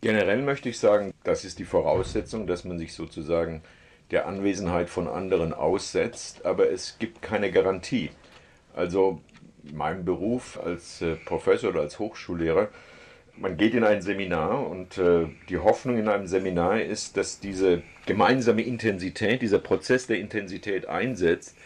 Generell 0.00 0.42
möchte 0.42 0.68
ich 0.68 0.78
sagen, 0.78 1.14
das 1.24 1.44
ist 1.44 1.58
die 1.58 1.64
Voraussetzung, 1.64 2.46
dass 2.46 2.64
man 2.64 2.78
sich 2.78 2.92
sozusagen 2.92 3.62
der 4.10 4.26
Anwesenheit 4.26 4.88
von 4.88 5.08
anderen 5.08 5.52
aussetzt, 5.52 6.44
aber 6.44 6.70
es 6.70 6.98
gibt 6.98 7.22
keine 7.22 7.50
Garantie. 7.50 8.10
Also 8.74 9.20
mein 9.72 10.04
Beruf 10.04 10.60
als 10.62 11.02
äh, 11.02 11.16
Professor 11.16 11.70
oder 11.70 11.80
als 11.80 11.98
Hochschullehrer, 11.98 12.68
man 13.38 13.56
geht 13.56 13.74
in 13.74 13.84
ein 13.84 14.00
Seminar 14.00 14.66
und 14.66 14.96
äh, 14.98 15.26
die 15.48 15.58
Hoffnung 15.58 15.98
in 15.98 16.08
einem 16.08 16.26
Seminar 16.26 16.80
ist, 16.80 17.16
dass 17.16 17.40
diese 17.40 17.82
gemeinsame 18.06 18.62
Intensität, 18.62 19.42
dieser 19.42 19.58
Prozess 19.58 20.06
der 20.06 20.18
Intensität 20.18 20.86
einsetzt, 20.86 21.56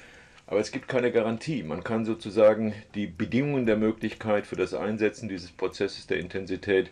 aber 0.47 0.59
es 0.59 0.73
gibt 0.73 0.89
keine 0.89 1.13
Garantie. 1.13 1.63
Man 1.63 1.85
kann 1.85 2.05
sozusagen 2.05 2.75
die 2.97 3.07
Bedingungen 3.07 3.67
der 3.67 3.77
Möglichkeit 3.77 4.47
für 4.47 4.57
das 4.57 4.75
Einsetzen 4.75 5.29
dieses 5.29 5.53
Prozesses 5.53 6.09
der 6.09 6.19
Intensität 6.19 6.91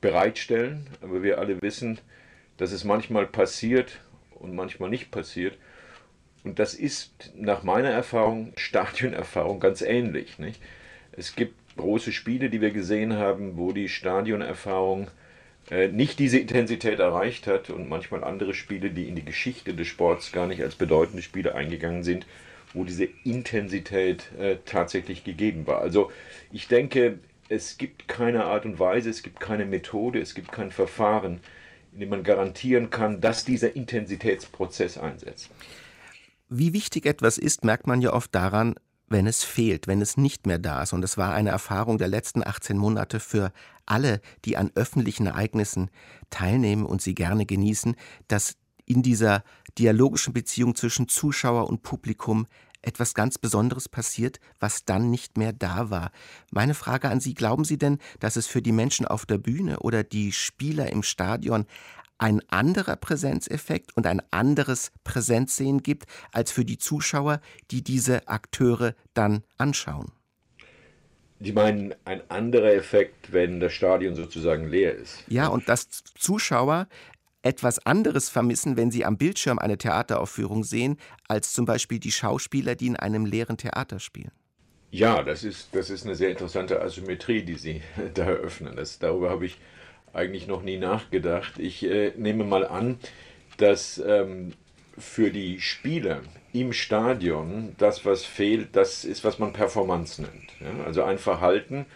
bereitstellen, 0.00 0.86
aber 1.00 1.22
wir 1.22 1.38
alle 1.38 1.60
wissen, 1.62 1.98
dass 2.56 2.72
es 2.72 2.84
manchmal 2.84 3.26
passiert 3.26 4.00
und 4.34 4.54
manchmal 4.54 4.90
nicht 4.90 5.10
passiert. 5.10 5.56
Und 6.44 6.58
das 6.58 6.74
ist 6.74 7.32
nach 7.36 7.62
meiner 7.62 7.90
Erfahrung, 7.90 8.52
Stadionerfahrung, 8.56 9.60
ganz 9.60 9.82
ähnlich. 9.82 10.38
Nicht? 10.38 10.62
Es 11.12 11.34
gibt 11.34 11.54
große 11.76 12.12
Spiele, 12.12 12.50
die 12.50 12.60
wir 12.60 12.70
gesehen 12.70 13.14
haben, 13.14 13.56
wo 13.56 13.72
die 13.72 13.88
Stadionerfahrung 13.88 15.08
äh, 15.70 15.88
nicht 15.88 16.18
diese 16.18 16.38
Intensität 16.38 16.98
erreicht 16.98 17.46
hat 17.46 17.70
und 17.70 17.88
manchmal 17.88 18.24
andere 18.24 18.54
Spiele, 18.54 18.90
die 18.90 19.08
in 19.08 19.16
die 19.16 19.24
Geschichte 19.24 19.74
des 19.74 19.88
Sports 19.88 20.32
gar 20.32 20.46
nicht 20.46 20.62
als 20.62 20.74
bedeutende 20.74 21.22
Spiele 21.22 21.54
eingegangen 21.54 22.02
sind, 22.02 22.26
wo 22.74 22.84
diese 22.84 23.08
Intensität 23.24 24.30
äh, 24.38 24.56
tatsächlich 24.64 25.24
gegeben 25.24 25.66
war. 25.66 25.80
Also 25.80 26.10
ich 26.52 26.68
denke, 26.68 27.18
es 27.48 27.78
gibt 27.78 28.08
keine 28.08 28.44
Art 28.44 28.64
und 28.64 28.78
Weise, 28.78 29.10
es 29.10 29.22
gibt 29.22 29.40
keine 29.40 29.64
Methode, 29.64 30.20
es 30.20 30.34
gibt 30.34 30.52
kein 30.52 30.70
Verfahren, 30.70 31.40
in 31.92 32.00
dem 32.00 32.10
man 32.10 32.22
garantieren 32.22 32.90
kann, 32.90 33.20
dass 33.20 33.44
dieser 33.44 33.74
Intensitätsprozess 33.74 34.98
einsetzt. 34.98 35.50
Wie 36.48 36.72
wichtig 36.72 37.06
etwas 37.06 37.38
ist, 37.38 37.64
merkt 37.64 37.86
man 37.86 38.00
ja 38.00 38.12
oft 38.12 38.34
daran, 38.34 38.74
wenn 39.08 39.26
es 39.26 39.42
fehlt, 39.42 39.86
wenn 39.86 40.00
es 40.02 40.16
nicht 40.16 40.46
mehr 40.46 40.58
da 40.58 40.82
ist. 40.82 40.92
Und 40.92 41.02
es 41.02 41.16
war 41.16 41.34
eine 41.34 41.50
Erfahrung 41.50 41.98
der 41.98 42.08
letzten 42.08 42.46
18 42.46 42.76
Monate 42.76 43.20
für 43.20 43.52
alle, 43.86 44.20
die 44.44 44.56
an 44.56 44.70
öffentlichen 44.74 45.26
Ereignissen 45.26 45.90
teilnehmen 46.30 46.84
und 46.84 47.00
sie 47.00 47.14
gerne 47.14 47.46
genießen, 47.46 47.96
dass 48.28 48.56
in 48.84 49.02
dieser 49.02 49.44
dialogischen 49.78 50.32
Beziehung 50.32 50.74
zwischen 50.74 51.08
Zuschauer 51.08 51.68
und 51.68 51.82
Publikum 51.82 52.46
etwas 52.82 53.14
ganz 53.14 53.38
Besonderes 53.38 53.88
passiert, 53.88 54.40
was 54.60 54.84
dann 54.84 55.10
nicht 55.10 55.36
mehr 55.36 55.52
da 55.52 55.90
war. 55.90 56.10
Meine 56.50 56.74
Frage 56.74 57.08
an 57.08 57.20
Sie, 57.20 57.34
glauben 57.34 57.64
Sie 57.64 57.78
denn, 57.78 57.98
dass 58.20 58.36
es 58.36 58.46
für 58.46 58.62
die 58.62 58.72
Menschen 58.72 59.06
auf 59.06 59.26
der 59.26 59.38
Bühne 59.38 59.80
oder 59.80 60.04
die 60.04 60.32
Spieler 60.32 60.90
im 60.90 61.02
Stadion 61.02 61.66
ein 62.18 62.42
anderer 62.48 62.96
Präsenzeffekt 62.96 63.96
und 63.96 64.06
ein 64.06 64.20
anderes 64.30 64.90
Präsenzsehen 65.04 65.82
gibt 65.82 66.06
als 66.32 66.50
für 66.50 66.64
die 66.64 66.78
Zuschauer, 66.78 67.40
die 67.70 67.82
diese 67.82 68.26
Akteure 68.28 68.94
dann 69.14 69.44
anschauen? 69.56 70.12
Sie 71.40 71.52
meinen 71.52 71.94
ein 72.04 72.28
anderer 72.30 72.74
Effekt, 72.74 73.32
wenn 73.32 73.60
das 73.60 73.72
Stadion 73.72 74.16
sozusagen 74.16 74.68
leer 74.68 74.96
ist? 74.96 75.22
Ja, 75.28 75.46
und 75.46 75.68
dass 75.68 75.88
Zuschauer 76.16 76.88
etwas 77.42 77.84
anderes 77.86 78.28
vermissen, 78.28 78.76
wenn 78.76 78.90
sie 78.90 79.04
am 79.04 79.16
Bildschirm 79.16 79.58
eine 79.58 79.78
Theateraufführung 79.78 80.64
sehen, 80.64 80.96
als 81.28 81.52
zum 81.52 81.64
Beispiel 81.64 81.98
die 81.98 82.12
Schauspieler, 82.12 82.74
die 82.74 82.88
in 82.88 82.96
einem 82.96 83.24
leeren 83.24 83.56
Theater 83.56 84.00
spielen. 84.00 84.32
Ja, 84.90 85.22
das 85.22 85.44
ist, 85.44 85.68
das 85.72 85.90
ist 85.90 86.06
eine 86.06 86.14
sehr 86.14 86.30
interessante 86.30 86.80
Asymmetrie, 86.80 87.42
die 87.42 87.54
Sie 87.56 87.82
da 88.14 88.24
eröffnen. 88.24 88.74
Das, 88.76 88.98
darüber 88.98 89.30
habe 89.30 89.46
ich 89.46 89.56
eigentlich 90.12 90.46
noch 90.46 90.62
nie 90.62 90.78
nachgedacht. 90.78 91.58
Ich 91.58 91.84
äh, 91.84 92.12
nehme 92.16 92.44
mal 92.44 92.66
an, 92.66 92.98
dass 93.58 93.98
ähm, 93.98 94.54
für 94.96 95.30
die 95.30 95.60
Spieler 95.60 96.22
im 96.52 96.72
Stadion 96.72 97.74
das, 97.78 98.04
was 98.04 98.24
fehlt, 98.24 98.74
das 98.74 99.04
ist, 99.04 99.24
was 99.24 99.38
man 99.38 99.52
Performance 99.52 100.22
nennt. 100.22 100.52
Ja? 100.60 100.84
Also 100.84 101.02
ein 101.02 101.18
Verhalten, 101.18 101.86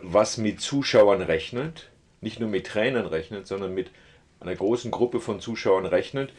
was 0.00 0.36
mit 0.36 0.60
Zuschauern 0.60 1.22
rechnet, 1.22 1.90
nicht 2.20 2.38
nur 2.38 2.48
mit 2.48 2.66
Trainern 2.66 3.06
rechnet, 3.06 3.46
sondern 3.46 3.74
mit 3.74 3.90
einer 4.42 4.54
großen 4.54 4.90
Gruppe 4.90 5.20
von 5.20 5.40
Zuschauern 5.40 5.86
rechnet 5.86 6.32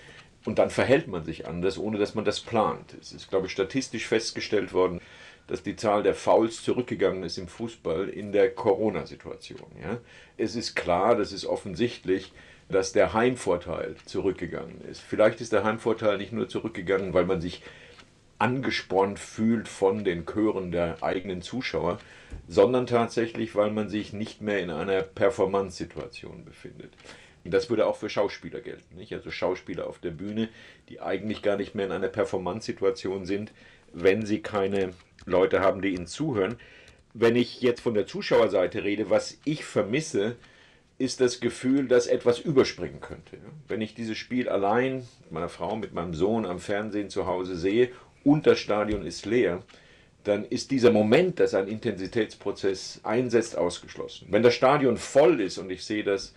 und 0.45 0.59
dann 0.59 0.69
verhält 0.69 1.07
man 1.07 1.23
sich 1.23 1.47
anders, 1.47 1.77
ohne 1.77 1.97
dass 1.97 2.15
man 2.15 2.25
das 2.25 2.41
plant. 2.41 2.95
Es 2.99 3.11
ist, 3.11 3.29
glaube 3.29 3.47
ich, 3.47 3.51
statistisch 3.51 4.07
festgestellt 4.07 4.73
worden, 4.73 4.99
dass 5.47 5.63
die 5.63 5.75
Zahl 5.75 6.03
der 6.03 6.15
Fouls 6.15 6.63
zurückgegangen 6.63 7.23
ist 7.23 7.37
im 7.37 7.47
Fußball 7.47 8.09
in 8.09 8.31
der 8.31 8.53
Corona-Situation. 8.53 9.71
Ja? 9.81 9.99
Es 10.37 10.55
ist 10.55 10.75
klar, 10.75 11.15
das 11.15 11.31
ist 11.31 11.45
offensichtlich, 11.45 12.31
dass 12.69 12.93
der 12.93 13.13
Heimvorteil 13.13 13.95
zurückgegangen 14.05 14.81
ist. 14.89 15.01
Vielleicht 15.01 15.41
ist 15.41 15.51
der 15.51 15.63
Heimvorteil 15.63 16.17
nicht 16.17 16.31
nur 16.31 16.47
zurückgegangen, 16.47 17.13
weil 17.13 17.25
man 17.25 17.41
sich 17.41 17.61
angespornt 18.39 19.19
fühlt 19.19 19.67
von 19.67 20.03
den 20.03 20.25
Chören 20.25 20.71
der 20.71 21.01
eigenen 21.01 21.41
Zuschauer, 21.41 21.99
sondern 22.47 22.87
tatsächlich, 22.87 23.55
weil 23.55 23.71
man 23.71 23.89
sich 23.89 24.11
nicht 24.11 24.41
mehr 24.41 24.59
in 24.59 24.69
einer 24.69 25.01
Performance-Situation 25.01 26.43
befindet. 26.43 26.93
Das 27.45 27.69
würde 27.69 27.85
auch 27.85 27.97
für 27.97 28.09
Schauspieler 28.09 28.61
gelten. 28.61 28.95
Nicht? 28.95 29.13
Also 29.13 29.31
Schauspieler 29.31 29.87
auf 29.87 29.99
der 29.99 30.11
Bühne, 30.11 30.49
die 30.89 31.01
eigentlich 31.01 31.41
gar 31.41 31.57
nicht 31.57 31.75
mehr 31.75 31.85
in 31.85 31.91
einer 31.91 32.07
Performance-Situation 32.07 33.25
sind, 33.25 33.51
wenn 33.91 34.25
sie 34.25 34.41
keine 34.41 34.93
Leute 35.25 35.59
haben, 35.59 35.81
die 35.81 35.89
ihnen 35.89 36.07
zuhören. 36.07 36.57
Wenn 37.13 37.35
ich 37.35 37.61
jetzt 37.61 37.81
von 37.81 37.93
der 37.93 38.07
Zuschauerseite 38.07 38.83
rede, 38.83 39.09
was 39.09 39.37
ich 39.45 39.65
vermisse, 39.65 40.35
ist 40.97 41.21
das 41.21 41.39
Gefühl, 41.39 41.87
dass 41.87 42.07
etwas 42.07 42.39
überspringen 42.39 43.01
könnte. 43.01 43.37
Wenn 43.67 43.81
ich 43.81 43.93
dieses 43.93 44.17
Spiel 44.17 44.47
allein 44.47 45.07
mit 45.21 45.31
meiner 45.31 45.49
Frau, 45.49 45.75
mit 45.75 45.93
meinem 45.93 46.13
Sohn 46.13 46.45
am 46.45 46.59
Fernsehen 46.59 47.09
zu 47.09 47.27
Hause 47.27 47.55
sehe 47.57 47.89
und 48.23 48.47
das 48.47 48.59
Stadion 48.59 49.05
ist 49.05 49.25
leer, 49.25 49.63
dann 50.23 50.45
ist 50.45 50.71
dieser 50.71 50.91
Moment, 50.91 51.39
dass 51.39 51.53
ein 51.53 51.67
Intensitätsprozess 51.67 53.01
einsetzt, 53.03 53.57
ausgeschlossen. 53.57 54.27
Wenn 54.29 54.43
das 54.43 54.53
Stadion 54.53 54.97
voll 54.97 55.41
ist 55.41 55.57
und 55.57 55.69
ich 55.69 55.83
sehe 55.83 56.03
das 56.03 56.33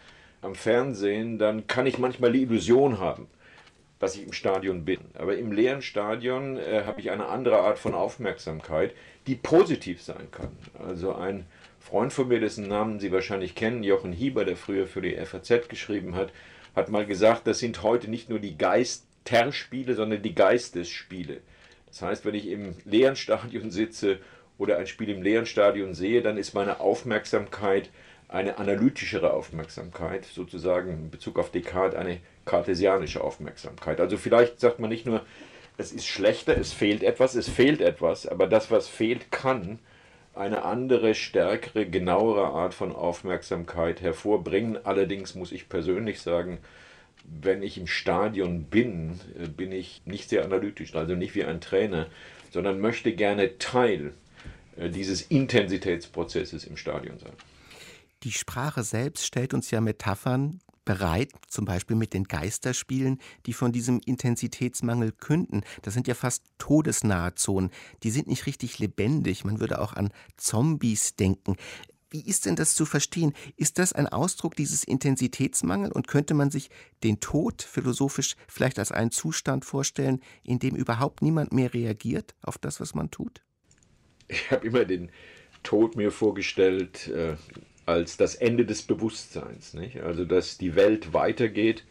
am 0.46 0.54
Fernsehen, 0.54 1.38
dann 1.38 1.66
kann 1.66 1.86
ich 1.86 1.98
manchmal 1.98 2.32
die 2.32 2.42
Illusion 2.42 2.98
haben, 2.98 3.26
dass 3.98 4.16
ich 4.16 4.24
im 4.24 4.32
Stadion 4.32 4.84
bin. 4.84 5.00
Aber 5.14 5.36
im 5.36 5.52
leeren 5.52 5.82
Stadion 5.82 6.56
äh, 6.56 6.84
habe 6.86 7.00
ich 7.00 7.10
eine 7.10 7.26
andere 7.26 7.58
Art 7.58 7.78
von 7.78 7.94
Aufmerksamkeit, 7.94 8.94
die 9.26 9.34
positiv 9.34 10.02
sein 10.02 10.28
kann. 10.30 10.56
Also 10.78 11.14
ein 11.14 11.46
Freund 11.80 12.12
von 12.12 12.28
mir, 12.28 12.40
dessen 12.40 12.66
Namen 12.68 12.98
Sie 12.98 13.12
wahrscheinlich 13.12 13.54
kennen, 13.54 13.82
Jochen 13.82 14.12
Hieber, 14.12 14.44
der 14.44 14.56
früher 14.56 14.86
für 14.86 15.02
die 15.02 15.16
FAZ 15.16 15.68
geschrieben 15.68 16.14
hat, 16.14 16.32
hat 16.74 16.88
mal 16.88 17.06
gesagt, 17.06 17.46
das 17.46 17.58
sind 17.58 17.82
heute 17.82 18.08
nicht 18.08 18.28
nur 18.28 18.38
die 18.38 18.58
Geisterspiele, 18.58 19.94
sondern 19.94 20.22
die 20.22 20.34
Geistesspiele. 20.34 21.40
Das 21.86 22.02
heißt, 22.02 22.24
wenn 22.24 22.34
ich 22.34 22.48
im 22.48 22.74
leeren 22.84 23.16
Stadion 23.16 23.70
sitze 23.70 24.18
oder 24.58 24.78
ein 24.78 24.86
Spiel 24.86 25.10
im 25.10 25.22
leeren 25.22 25.46
Stadion 25.46 25.94
sehe, 25.94 26.22
dann 26.22 26.36
ist 26.36 26.54
meine 26.54 26.80
Aufmerksamkeit 26.80 27.90
eine 28.28 28.58
analytischere 28.58 29.32
Aufmerksamkeit, 29.32 30.24
sozusagen 30.24 30.90
in 30.90 31.10
Bezug 31.10 31.38
auf 31.38 31.50
Descartes 31.50 31.98
eine 31.98 32.18
kartesianische 32.44 33.22
Aufmerksamkeit. 33.22 34.00
Also 34.00 34.16
vielleicht 34.16 34.60
sagt 34.60 34.80
man 34.80 34.90
nicht 34.90 35.06
nur, 35.06 35.24
es 35.78 35.92
ist 35.92 36.06
schlechter, 36.06 36.56
es 36.56 36.72
fehlt 36.72 37.02
etwas, 37.02 37.34
es 37.34 37.48
fehlt 37.48 37.80
etwas, 37.80 38.26
aber 38.26 38.46
das, 38.46 38.70
was 38.70 38.88
fehlt, 38.88 39.30
kann 39.30 39.78
eine 40.34 40.64
andere, 40.64 41.14
stärkere, 41.14 41.86
genauere 41.86 42.48
Art 42.48 42.74
von 42.74 42.94
Aufmerksamkeit 42.94 44.02
hervorbringen. 44.02 44.78
Allerdings 44.84 45.34
muss 45.34 45.52
ich 45.52 45.68
persönlich 45.68 46.20
sagen, 46.20 46.58
wenn 47.24 47.62
ich 47.62 47.78
im 47.78 47.86
Stadion 47.86 48.64
bin, 48.64 49.20
äh, 49.38 49.48
bin 49.48 49.72
ich 49.72 50.02
nicht 50.04 50.28
sehr 50.28 50.44
analytisch, 50.44 50.94
also 50.94 51.14
nicht 51.14 51.34
wie 51.34 51.44
ein 51.44 51.60
Trainer, 51.60 52.06
sondern 52.50 52.80
möchte 52.80 53.12
gerne 53.12 53.58
Teil 53.58 54.12
äh, 54.76 54.90
dieses 54.90 55.22
Intensitätsprozesses 55.22 56.64
im 56.64 56.76
Stadion 56.76 57.18
sein. 57.18 57.32
Die 58.26 58.32
Sprache 58.32 58.82
selbst 58.82 59.24
stellt 59.24 59.54
uns 59.54 59.70
ja 59.70 59.80
Metaphern 59.80 60.58
bereit, 60.84 61.30
zum 61.46 61.64
Beispiel 61.64 61.94
mit 61.94 62.12
den 62.12 62.24
Geisterspielen, 62.24 63.20
die 63.46 63.52
von 63.52 63.70
diesem 63.70 64.00
Intensitätsmangel 64.04 65.12
künden. 65.12 65.62
Das 65.82 65.94
sind 65.94 66.08
ja 66.08 66.14
fast 66.14 66.42
todesnahe 66.58 67.36
Zonen. 67.36 67.70
Die 68.02 68.10
sind 68.10 68.26
nicht 68.26 68.46
richtig 68.46 68.80
lebendig. 68.80 69.44
Man 69.44 69.60
würde 69.60 69.80
auch 69.80 69.92
an 69.92 70.10
Zombies 70.36 71.14
denken. 71.14 71.54
Wie 72.10 72.20
ist 72.20 72.46
denn 72.46 72.56
das 72.56 72.74
zu 72.74 72.84
verstehen? 72.84 73.32
Ist 73.56 73.78
das 73.78 73.92
ein 73.92 74.08
Ausdruck 74.08 74.56
dieses 74.56 74.82
Intensitätsmangels 74.82 75.94
und 75.94 76.08
könnte 76.08 76.34
man 76.34 76.50
sich 76.50 76.68
den 77.04 77.20
Tod 77.20 77.62
philosophisch 77.62 78.34
vielleicht 78.48 78.80
als 78.80 78.90
einen 78.90 79.12
Zustand 79.12 79.64
vorstellen, 79.64 80.20
in 80.42 80.58
dem 80.58 80.74
überhaupt 80.74 81.22
niemand 81.22 81.52
mehr 81.52 81.72
reagiert 81.72 82.34
auf 82.42 82.58
das, 82.58 82.80
was 82.80 82.92
man 82.92 83.12
tut? 83.12 83.44
Ich 84.26 84.50
habe 84.50 84.66
immer 84.66 84.84
den 84.84 85.12
Tod 85.62 85.94
mir 85.94 86.10
vorgestellt 86.10 87.06
äh, 87.06 87.36
als 87.86 88.16
das 88.16 88.34
Ende 88.34 88.66
des 88.66 88.82
Bewusstseins. 88.82 89.72
Nicht? 89.72 90.00
Also, 90.00 90.24
dass 90.24 90.58
die 90.58 90.74
Welt 90.74 91.14
weitergeht, 91.14 91.84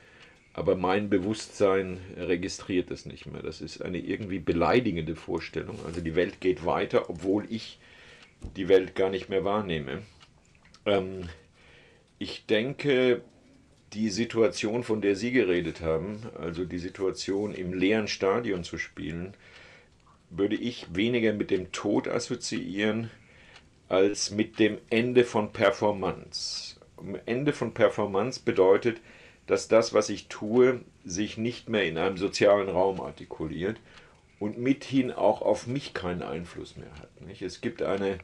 aber 0.53 0.75
mein 0.75 1.09
Bewusstsein 1.09 1.99
registriert 2.17 2.91
es 2.91 3.05
nicht 3.05 3.25
mehr. 3.25 3.41
Das 3.41 3.61
ist 3.61 3.81
eine 3.81 3.97
irgendwie 3.97 4.39
beleidigende 4.39 5.15
Vorstellung. 5.15 5.79
Also, 5.85 6.01
die 6.01 6.15
Welt 6.15 6.39
geht 6.41 6.65
weiter, 6.65 7.09
obwohl 7.09 7.45
ich 7.49 7.79
die 8.55 8.67
Welt 8.67 8.95
gar 8.95 9.09
nicht 9.09 9.29
mehr 9.29 9.43
wahrnehme. 9.43 10.03
Ähm, 10.85 11.29
ich 12.19 12.45
denke, 12.45 13.21
die 13.93 14.09
Situation, 14.09 14.83
von 14.83 15.01
der 15.01 15.15
Sie 15.15 15.31
geredet 15.31 15.81
haben, 15.81 16.23
also 16.37 16.65
die 16.65 16.79
Situation 16.79 17.53
im 17.53 17.73
leeren 17.73 18.07
Stadion 18.07 18.63
zu 18.63 18.77
spielen, 18.77 19.33
würde 20.29 20.55
ich 20.55 20.87
weniger 20.93 21.33
mit 21.33 21.49
dem 21.49 21.71
Tod 21.71 22.07
assoziieren 22.07 23.09
als 23.89 24.31
mit 24.31 24.59
dem 24.59 24.77
Ende 24.89 25.23
von 25.23 25.51
Performance. 25.51 26.75
Ende 27.25 27.53
von 27.53 27.73
Performance 27.73 28.39
bedeutet, 28.43 28.97
dass 29.47 29.67
das, 29.67 29.93
was 29.93 30.09
ich 30.09 30.27
tue, 30.27 30.81
sich 31.03 31.37
nicht 31.37 31.69
mehr 31.69 31.85
in 31.85 31.97
einem 31.97 32.17
sozialen 32.17 32.69
Raum 32.69 32.99
artikuliert 32.99 33.77
und 34.39 34.57
mithin 34.57 35.11
auch 35.11 35.41
auf 35.41 35.67
mich 35.67 35.93
keinen 35.93 36.23
Einfluss 36.23 36.77
mehr 36.77 36.91
hat. 36.99 37.09
Es 37.41 37.61
gibt 37.61 37.81
eine 37.83 38.17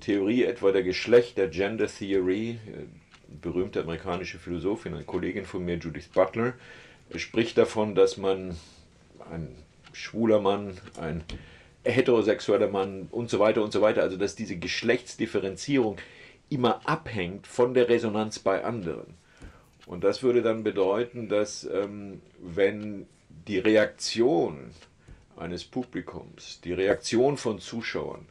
Theorie 0.00 0.44
etwa 0.44 0.72
der 0.72 0.82
Geschlechter, 0.82 1.48
Gender 1.48 1.88
Theory, 1.88 2.50
äh, 2.50 2.86
berühmte 3.40 3.80
amerikanische 3.80 4.38
Philosophin, 4.38 4.94
eine 4.94 5.04
Kollegin 5.04 5.44
von 5.44 5.64
mir, 5.64 5.76
Judith 5.76 6.08
Butler, 6.08 6.54
spricht 7.16 7.58
davon, 7.58 7.94
dass 7.94 8.16
man 8.16 8.56
ein 9.30 9.48
schwuler 9.92 10.40
Mann, 10.40 10.78
ein 10.98 11.24
heterosexueller 11.84 12.68
Mann 12.68 13.08
und 13.10 13.30
so 13.30 13.38
weiter 13.38 13.62
und 13.62 13.72
so 13.72 13.80
weiter, 13.80 14.02
also 14.02 14.16
dass 14.16 14.34
diese 14.34 14.56
Geschlechtsdifferenzierung 14.56 15.96
immer 16.48 16.86
abhängt 16.88 17.46
von 17.46 17.74
der 17.74 17.88
Resonanz 17.88 18.38
bei 18.38 18.64
anderen. 18.64 19.14
Und 19.86 20.04
das 20.04 20.22
würde 20.22 20.42
dann 20.42 20.62
bedeuten, 20.62 21.28
dass 21.28 21.64
ähm, 21.64 22.20
wenn 22.38 23.06
die 23.48 23.58
Reaktion 23.58 24.70
eines 25.36 25.64
Publikums, 25.64 26.60
die 26.62 26.72
Reaktion 26.72 27.36
von 27.36 27.58
Zuschauern 27.58 28.26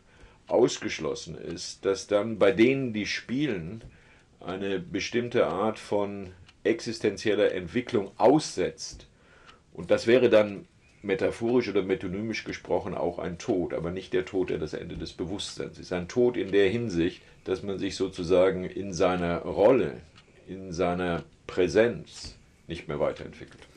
ausgeschlossen 0.48 1.36
ist, 1.36 1.86
dass 1.86 2.08
dann 2.08 2.38
bei 2.38 2.51
denen, 2.51 2.93
die 2.93 3.05
spielen, 3.05 3.84
eine 4.39 4.79
bestimmte 4.79 5.48
Art 5.48 5.79
von 5.79 6.31
existenzieller 6.63 7.53
Entwicklung 7.53 8.12
aussetzt. 8.17 9.08
Und 9.74 9.91
das 9.91 10.08
wäre 10.08 10.29
dann 10.29 10.67
metaphorisch 11.01 11.70
oder 11.70 11.84
metonymisch 11.84 12.43
gesprochen 12.43 12.93
auch 12.93 13.20
ein 13.20 13.38
Tod, 13.38 13.74
aber 13.74 13.91
nicht 13.91 14.13
der 14.13 14.25
Tod, 14.25 14.50
der 14.50 14.58
das 14.58 14.74
Ende 14.74 14.98
des 14.98 15.13
Bewusstseins 15.13 15.79
ist. 15.79 15.91
Ein 15.93 16.08
Tod 16.08 16.38
in 16.38 16.51
der 16.51 16.70
Hinsicht, 16.70 17.22
dass 17.43 17.63
man 17.63 17.79
sich 17.79 17.96
sozusagen 17.96 18.65
in 18.65 18.93
seiner 18.93 19.39
Rolle, 19.39 20.01
in 20.48 20.74
seiner 20.74 21.24
Präsenz 21.48 22.36
nicht 22.67 22.88
mehr 22.88 23.00
weiterentwickelt. 23.00 23.67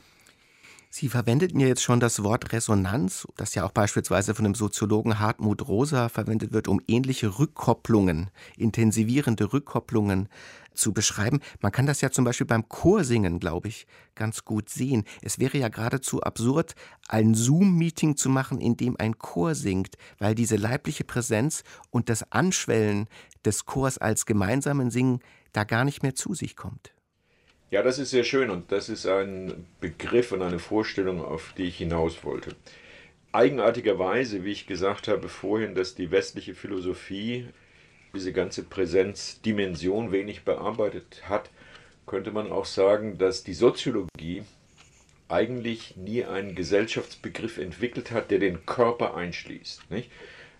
Sie 0.97 1.09
verwendeten 1.09 1.59
ja 1.59 1.67
jetzt 1.67 1.83
schon 1.83 1.99
das 1.99 2.23
Wort 2.23 2.53
Resonanz, 2.53 3.27
das 3.35 3.53
ja 3.53 3.65
auch 3.65 3.71
beispielsweise 3.71 4.33
von 4.33 4.45
dem 4.45 4.55
Soziologen 4.55 5.19
Hartmut 5.19 5.67
Rosa 5.67 6.07
verwendet 6.07 6.53
wird, 6.53 6.69
um 6.69 6.79
ähnliche 6.87 7.37
Rückkopplungen, 7.37 8.29
intensivierende 8.55 9.51
Rückkopplungen 9.51 10.29
zu 10.75 10.93
beschreiben. 10.93 11.39
Man 11.61 11.71
kann 11.71 11.85
das 11.85 12.01
ja 12.01 12.11
zum 12.11 12.25
Beispiel 12.25 12.47
beim 12.47 12.69
Chorsingen, 12.69 13.39
glaube 13.39 13.67
ich, 13.67 13.87
ganz 14.13 14.45
gut 14.45 14.69
sehen. 14.69 15.03
Es 15.21 15.39
wäre 15.39 15.57
ja 15.57 15.69
geradezu 15.69 16.21
absurd, 16.21 16.75
ein 17.07 17.33
Zoom-Meeting 17.33 18.15
zu 18.15 18.29
machen, 18.29 18.61
in 18.61 18.77
dem 18.77 18.95
ein 18.99 19.17
Chor 19.17 19.55
singt, 19.55 19.95
weil 20.19 20.35
diese 20.35 20.55
leibliche 20.55 21.03
Präsenz 21.03 21.63
und 21.89 22.09
das 22.09 22.31
Anschwellen 22.31 23.07
des 23.45 23.65
Chors 23.65 23.97
als 23.97 24.25
gemeinsamen 24.25 24.91
Singen 24.91 25.19
da 25.53 25.63
gar 25.63 25.85
nicht 25.85 26.03
mehr 26.03 26.15
zu 26.15 26.33
sich 26.33 26.55
kommt. 26.55 26.93
Ja, 27.71 27.81
das 27.81 27.99
ist 27.99 28.11
sehr 28.11 28.23
schön 28.23 28.49
und 28.49 28.71
das 28.71 28.89
ist 28.89 29.05
ein 29.07 29.65
Begriff 29.81 30.31
und 30.31 30.41
eine 30.41 30.59
Vorstellung, 30.59 31.23
auf 31.23 31.53
die 31.57 31.63
ich 31.63 31.77
hinaus 31.77 32.23
wollte. 32.23 32.55
Eigenartigerweise, 33.31 34.45
wie 34.45 34.51
ich 34.51 34.67
gesagt 34.67 35.07
habe 35.07 35.27
vorhin, 35.27 35.75
dass 35.75 35.95
die 35.95 36.11
westliche 36.11 36.55
Philosophie 36.55 37.47
diese 38.15 38.33
ganze 38.33 38.63
Präsenzdimension 38.63 40.11
wenig 40.11 40.43
bearbeitet 40.43 41.23
hat, 41.29 41.49
könnte 42.07 42.31
man 42.31 42.51
auch 42.51 42.65
sagen, 42.65 43.17
dass 43.17 43.43
die 43.43 43.53
Soziologie 43.53 44.43
eigentlich 45.27 45.95
nie 45.97 46.23
einen 46.23 46.55
Gesellschaftsbegriff 46.55 47.57
entwickelt 47.57 48.11
hat, 48.11 48.31
der 48.31 48.39
den 48.39 48.65
Körper 48.65 49.15
einschließt. 49.15 49.89
Nicht? 49.91 50.09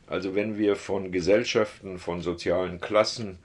Also 0.07 0.35
wenn 0.35 0.57
wir 0.57 0.75
von 0.75 1.11
Gesellschaften, 1.11 1.97
von 1.97 2.21
sozialen 2.21 2.79
Klassen, 2.79 3.39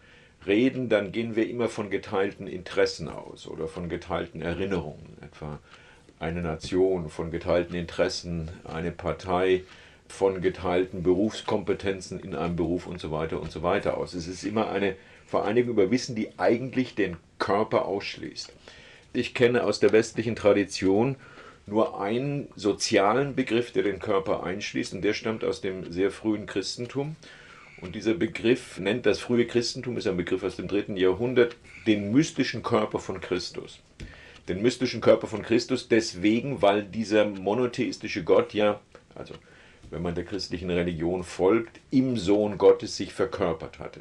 reden, 0.47 0.89
dann 0.89 1.13
gehen 1.13 1.37
wir 1.37 1.49
immer 1.49 1.69
von 1.69 1.91
geteilten 1.91 2.47
Interessen 2.47 3.09
aus 3.09 3.47
oder 3.47 3.69
von 3.69 3.89
geteilten 3.89 4.41
Erinnerungen, 4.41 5.19
etwa 5.21 5.59
eine 6.19 6.43
Nation, 6.43 7.09
von 7.09 7.31
geteilten 7.31 7.75
Interessen, 7.75 8.51
eine 8.65 8.93
Partei, 8.93 9.65
von 10.11 10.43
geteilten 10.43 11.03
Berufskompetenzen 11.03 12.21
in 12.21 12.35
einem 12.35 12.57
Beruf 12.57 12.87
und 12.87 13.01
so 13.01 13.11
weiter 13.11 13.41
und 13.41 13.51
so 13.53 13.63
weiter 13.63 13.97
aus. 13.97 14.13
Es 14.15 14.27
ist 14.27 14.43
immer 14.43 14.71
eine 14.71 14.97
Vereinigung 15.27 15.71
über 15.71 15.91
Wissen, 15.91 16.17
die 16.17 16.31
eigentlich 16.37 16.95
den 16.95 17.17
Körper 17.39 17.87
ausschließt. 17.87 18.53
Ich 19.13 19.35
kenne 19.35 19.65
aus 19.65 19.81
der 19.81 19.93
westlichen 19.93 20.37
Tradition 20.37 21.17
nur 21.67 22.01
einen 22.01 22.49
sozialen 22.57 23.37
Begriff, 23.37 23.73
der 23.73 23.85
den 23.85 24.01
Körper 24.01 24.43
einschließt, 24.43 24.95
und 24.95 25.03
der 25.03 25.15
stammt 25.15 25.45
aus 25.45 25.61
dem 25.61 25.93
sehr 25.93 26.11
frühen 26.11 26.47
Christentum. 26.47 27.15
Und 27.81 27.95
dieser 27.95 28.15
Begriff 28.15 28.79
nennt 28.79 29.07
das 29.07 29.21
frühe 29.21 29.47
Christentum, 29.47 29.97
ist 29.97 30.07
ein 30.07 30.17
Begriff 30.17 30.43
aus 30.43 30.57
dem 30.57 30.69
dritten 30.69 30.97
Jahrhundert, 30.97 31.57
den 31.87 32.11
mystischen 32.11 32.63
Körper 32.63 32.99
von 32.99 33.21
Christus. 33.21 33.81
Den 34.49 34.61
mystischen 34.61 35.01
Körper 35.01 35.29
von 35.29 35.43
Christus 35.43 35.89
deswegen, 35.89 36.61
weil 36.61 36.83
dieser 36.83 37.25
monotheistische 37.25 38.25
Gott 38.25 38.53
ja, 38.53 38.81
also 39.15 39.35
wenn 39.91 40.03
man 40.03 40.15
der 40.15 40.25
christlichen 40.25 40.71
Religion 40.71 41.25
folgt, 41.25 41.81
im 41.91 42.17
Sohn 42.17 42.59
Gottes 42.59 42.97
sich 42.97 43.13
verkörpert 43.13 43.79
hatte. 43.79 44.01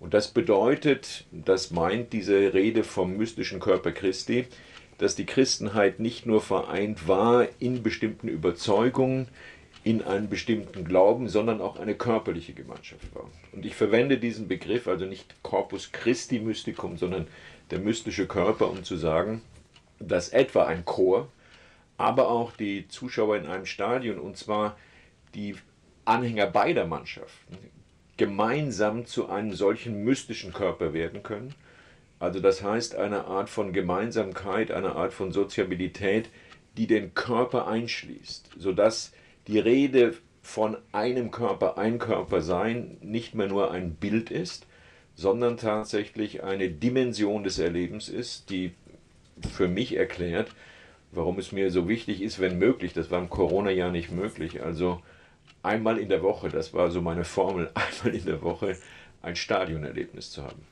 Und 0.00 0.14
das 0.14 0.28
bedeutet, 0.28 1.26
das 1.30 1.70
meint 1.70 2.12
diese 2.12 2.54
Rede 2.54 2.84
vom 2.84 3.16
mystischen 3.16 3.60
Körper 3.60 3.92
Christi, 3.92 4.46
dass 4.98 5.14
die 5.14 5.26
Christenheit 5.26 6.00
nicht 6.00 6.26
nur 6.26 6.40
vereint 6.40 7.08
war 7.08 7.46
in 7.60 7.82
bestimmten 7.82 8.28
Überzeugungen, 8.28 9.28
in 9.84 10.02
einen 10.02 10.28
bestimmten 10.28 10.84
Glauben, 10.84 11.28
sondern 11.28 11.60
auch 11.60 11.78
eine 11.78 11.94
körperliche 11.94 12.52
Gemeinschaft 12.52 13.14
war. 13.14 13.28
Und 13.52 13.66
ich 13.66 13.74
verwende 13.74 14.18
diesen 14.18 14.46
Begriff, 14.46 14.86
also 14.86 15.06
nicht 15.06 15.34
Corpus 15.42 15.90
Christi 15.92 16.38
Mysticum, 16.38 16.96
sondern 16.96 17.26
der 17.70 17.80
mystische 17.80 18.26
Körper, 18.26 18.70
um 18.70 18.84
zu 18.84 18.96
sagen, 18.96 19.42
dass 19.98 20.28
etwa 20.28 20.66
ein 20.66 20.84
Chor, 20.84 21.28
aber 21.96 22.28
auch 22.28 22.52
die 22.52 22.86
Zuschauer 22.88 23.36
in 23.36 23.46
einem 23.46 23.66
Stadion, 23.66 24.18
und 24.18 24.36
zwar 24.36 24.76
die 25.34 25.56
Anhänger 26.04 26.46
beider 26.46 26.86
Mannschaften, 26.86 27.56
gemeinsam 28.16 29.06
zu 29.06 29.28
einem 29.28 29.52
solchen 29.52 30.04
mystischen 30.04 30.52
Körper 30.52 30.92
werden 30.92 31.22
können. 31.22 31.54
Also 32.18 32.40
das 32.40 32.62
heißt 32.62 32.94
eine 32.94 33.24
Art 33.24 33.48
von 33.48 33.72
Gemeinsamkeit, 33.72 34.70
eine 34.70 34.94
Art 34.94 35.12
von 35.12 35.32
Soziabilität, 35.32 36.28
die 36.76 36.86
den 36.86 37.14
Körper 37.14 37.66
einschließt, 37.66 38.50
sodass 38.58 39.12
die 39.46 39.58
Rede 39.58 40.14
von 40.42 40.76
einem 40.92 41.30
Körper, 41.30 41.78
ein 41.78 41.98
Körper 41.98 42.40
sein, 42.40 42.96
nicht 43.00 43.34
mehr 43.34 43.48
nur 43.48 43.70
ein 43.70 43.94
Bild 43.94 44.30
ist, 44.30 44.66
sondern 45.14 45.56
tatsächlich 45.56 46.42
eine 46.42 46.68
Dimension 46.68 47.44
des 47.44 47.58
Erlebens 47.58 48.08
ist, 48.08 48.50
die 48.50 48.72
für 49.52 49.68
mich 49.68 49.96
erklärt, 49.96 50.54
warum 51.12 51.38
es 51.38 51.52
mir 51.52 51.70
so 51.70 51.88
wichtig 51.88 52.22
ist, 52.22 52.40
wenn 52.40 52.58
möglich, 52.58 52.92
das 52.92 53.10
war 53.10 53.20
im 53.20 53.30
Corona-Jahr 53.30 53.90
nicht 53.90 54.10
möglich, 54.10 54.62
also 54.62 55.00
einmal 55.62 55.98
in 55.98 56.08
der 56.08 56.22
Woche, 56.22 56.48
das 56.48 56.72
war 56.74 56.90
so 56.90 57.00
meine 57.00 57.24
Formel, 57.24 57.70
einmal 57.74 58.14
in 58.14 58.24
der 58.24 58.42
Woche 58.42 58.76
ein 59.22 59.36
Stadionerlebnis 59.36 60.30
zu 60.30 60.42
haben 60.42 60.71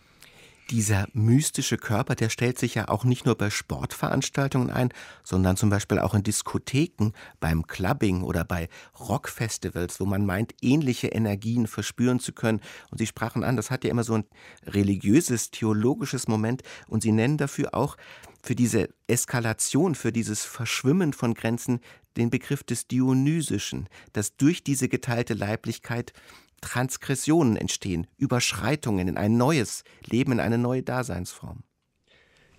dieser 0.70 1.09
mystische 1.12 1.76
Körper, 1.76 2.14
der 2.14 2.28
stellt 2.28 2.59
sich 2.59 2.76
ja 2.76 2.88
auch 2.88 3.04
nicht 3.04 3.26
nur 3.26 3.35
bei 3.35 3.50
Sportveranstaltungen 3.50 4.70
ein, 4.70 4.90
sondern 5.24 5.56
zum 5.56 5.68
Beispiel 5.68 5.98
auch 5.98 6.14
in 6.14 6.22
Diskotheken, 6.22 7.11
beim 7.40 7.66
Clubbing 7.66 8.22
oder 8.22 8.44
bei 8.44 8.68
Rockfestivals, 8.98 9.98
wo 9.98 10.06
man 10.06 10.24
meint, 10.24 10.54
ähnliche 10.62 11.09
Energien 11.09 11.66
verspüren 11.66 12.20
zu 12.20 12.33
können. 12.33 12.61
Und 12.90 12.98
Sie 12.98 13.06
sprachen 13.06 13.42
an, 13.42 13.56
das 13.56 13.70
hat 13.70 13.85
ja 13.85 13.90
immer 13.90 14.04
so 14.04 14.14
ein 14.14 14.24
religiöses, 14.64 15.50
theologisches 15.50 16.28
Moment. 16.28 16.62
Und 16.87 17.02
Sie 17.02 17.12
nennen 17.12 17.37
dafür 17.37 17.74
auch 17.74 17.96
für 18.42 18.54
diese 18.54 18.88
Eskalation, 19.09 19.94
für 19.94 20.12
dieses 20.12 20.44
Verschwimmen 20.44 21.12
von 21.12 21.35
Grenzen 21.35 21.80
den 22.16 22.30
Begriff 22.30 22.62
des 22.62 22.87
Dionysischen, 22.87 23.88
dass 24.12 24.37
durch 24.37 24.62
diese 24.64 24.88
geteilte 24.88 25.35
Leiblichkeit 25.35 26.12
Transgressionen 26.61 27.57
entstehen, 27.57 28.07
Überschreitungen 28.16 29.09
in 29.09 29.16
ein 29.16 29.37
neues 29.37 29.85
Leben, 30.07 30.33
in 30.33 30.40
eine 30.40 30.59
neue 30.59 30.83
Daseinsform. 30.83 31.62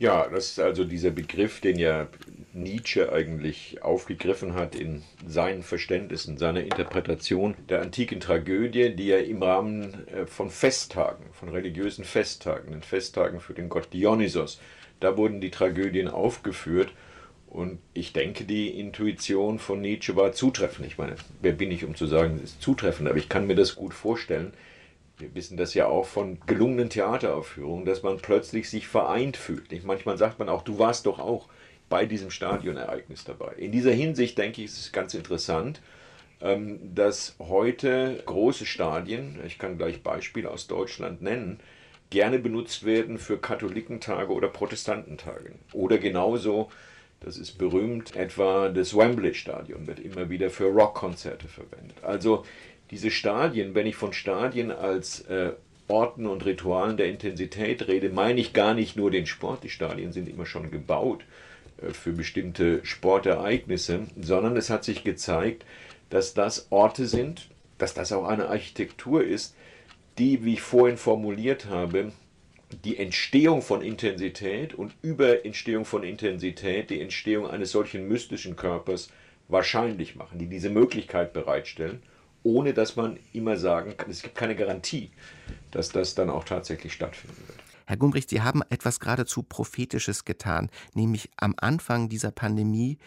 Ja, 0.02 0.28
das 0.28 0.50
ist 0.50 0.60
also 0.60 0.84
dieser 0.84 1.12
Begriff, 1.12 1.62
den 1.62 1.78
ja 1.78 2.08
Nietzsche 2.54 3.14
eigentlich 3.14 3.84
aufgegriffen 3.84 4.56
hat 4.56 4.74
in 4.74 5.04
seinen 5.28 5.62
Verständnissen, 5.62 6.40
seiner 6.40 6.64
Interpretation 6.64 7.54
der 7.70 7.84
antiken 7.84 8.20
Tragödie, 8.20 8.96
die 8.96 9.12
er 9.12 9.26
im 9.26 9.44
Rahmen 9.44 10.08
äh, 10.08 10.26
von 10.26 10.50
Festtagen, 10.50 11.26
von 11.34 11.50
religiösen 11.50 12.04
Festtagen, 12.04 12.72
den 12.72 12.82
Festtagen 12.82 13.40
für 13.40 13.54
den 13.54 13.70
Gott 13.70 13.94
Dionysos, 13.94 14.60
da 15.00 15.18
wurden 15.18 15.40
die 15.40 15.52
Tragödien 15.52 16.08
aufgeführt. 16.08 16.92
Und 17.52 17.80
ich 17.94 18.14
denke, 18.14 18.46
die 18.46 18.80
Intuition 18.80 19.60
von 19.60 19.82
Nietzsche 19.82 20.16
war 20.16 20.32
zutreffend. 20.32 20.88
Ich 20.88 20.98
meine, 20.98 21.16
wer 21.42 21.52
bin 21.52 21.70
ich, 21.70 21.86
um 21.86 21.96
zu 21.96 22.08
sagen, 22.08 22.38
es 22.38 22.52
ist 22.52 22.62
zutreffend, 22.62 23.08
aber 23.08 23.18
ich 23.18 23.30
kann 23.30 23.46
mir 23.46 23.56
das 23.56 23.76
gut 23.76 23.94
vorstellen 23.94 24.54
wir 25.22 25.34
wissen 25.36 25.56
das 25.56 25.74
ja 25.74 25.88
auch 25.88 26.06
von 26.06 26.40
gelungenen 26.46 26.90
Theateraufführungen, 26.90 27.86
dass 27.86 28.04
man 28.04 28.18
plötzlich 28.18 28.70
sich 28.70 28.88
vereint 28.88 29.38
fühlt. 29.38 29.72
Nicht? 29.72 29.86
Manchmal 29.86 30.18
sagt 30.18 30.40
man 30.40 30.50
auch, 30.50 30.64
du 30.64 30.80
warst 30.80 31.06
doch 31.06 31.20
auch 31.20 31.48
bei 31.90 32.06
diesem 32.06 32.32
Stadionereignis 32.32 33.24
dabei. 33.24 33.54
In 33.58 33.72
dieser 33.72 33.92
Hinsicht 33.92 34.38
denke 34.38 34.62
ich, 34.62 34.66
ist 34.66 34.80
es 34.80 34.92
ganz 34.92 35.14
interessant, 35.14 35.82
ähm, 36.42 36.80
dass 36.96 37.36
heute 37.40 38.22
große 38.26 38.66
Stadien, 38.66 39.40
ich 39.46 39.60
kann 39.60 39.78
gleich 39.78 40.02
Beispiele 40.02 40.50
aus 40.50 40.68
Deutschland 40.68 41.22
nennen, 41.22 41.60
gerne 42.10 42.40
benutzt 42.40 42.86
werden 42.86 43.18
für 43.18 43.38
Katholikentage 43.38 44.34
oder 44.34 44.50
Protestantentage. 44.50 45.54
Oder 45.72 45.98
genauso, 45.98 46.70
das 47.22 47.38
ist 47.38 47.58
berühmt, 47.58 48.16
etwa 48.16 48.70
das 48.70 48.96
Wembley 48.96 49.34
Stadion 49.34 49.88
wird 49.88 50.00
immer 50.00 50.30
wieder 50.30 50.50
für 50.50 50.66
Rockkonzerte 50.66 51.48
verwendet. 51.48 51.98
Also 52.04 52.44
diese 52.90 53.12
Stadien, 53.12 53.74
wenn 53.76 53.88
ich 53.88 53.96
von 53.96 54.12
Stadien 54.12 54.72
als 54.72 55.22
äh, 55.22 55.54
Orten 55.88 56.26
und 56.26 56.46
Ritualen 56.46 56.98
der 56.98 57.08
Intensität 57.08 57.88
rede, 57.88 58.10
meine 58.10 58.40
ich 58.40 58.54
gar 58.54 58.74
nicht 58.74 58.96
nur 58.96 59.12
den 59.12 59.28
Sport. 59.28 59.64
Die 59.64 59.70
Stadien 59.70 60.12
sind 60.12 60.28
immer 60.28 60.46
schon 60.46 60.72
gebaut 60.72 61.24
äh, 61.82 61.92
für 61.92 62.12
bestimmte 62.12 62.84
Sportereignisse, 62.84 64.08
sondern 64.20 64.58
es 64.58 64.70
hat 64.70 64.84
sich 64.84 65.04
gezeigt, 65.04 65.64
dass 66.10 66.34
das 66.34 66.68
Orte 66.72 67.06
sind, 67.06 67.50
dass 67.78 67.94
das 67.94 68.12
auch 68.12 68.26
eine 68.26 68.50
Architektur 68.50 69.24
ist, 69.24 69.56
die, 70.18 70.44
wie 70.44 70.54
ich 70.54 70.62
vorhin 70.62 70.98
formuliert 70.98 71.68
habe, 71.68 72.12
die 72.86 72.98
Entstehung 72.98 73.62
von 73.62 73.82
Intensität 73.82 74.74
und 74.74 74.94
über 75.02 75.46
Entstehung 75.46 75.86
von 75.86 76.04
Intensität 76.04 76.90
die 76.90 77.02
Entstehung 77.02 77.48
eines 77.48 77.72
solchen 77.72 78.08
mystischen 78.08 78.56
Körpers 78.56 79.10
wahrscheinlich 79.48 80.16
machen, 80.16 80.40
die 80.40 80.48
diese 80.48 80.70
Möglichkeit 80.70 81.34
bereitstellen 81.34 82.02
ohne 82.44 82.74
dass 82.74 82.96
man 82.96 83.18
immer 83.34 83.58
sagen 83.58 83.96
kann, 83.98 84.10
es 84.10 84.22
gibt 84.22 84.36
keine 84.36 84.56
Garantie, 84.56 85.12
dass 85.72 85.90
das 85.90 86.16
dann 86.16 86.30
auch 86.30 86.44
tatsächlich 86.44 86.94
stattfinden 86.94 87.44
wird. 87.48 87.60
Herr 87.86 87.98
Gumbricht, 87.98 88.30
Sie 88.30 88.42
haben 88.42 88.62
etwas 88.70 89.00
geradezu 89.00 89.44
Prophetisches 89.44 90.26
getan, 90.26 90.70
nämlich 90.94 91.30
am 91.38 91.56
Anfang 91.58 92.10
dieser 92.10 92.32
Pandemie 92.32 92.98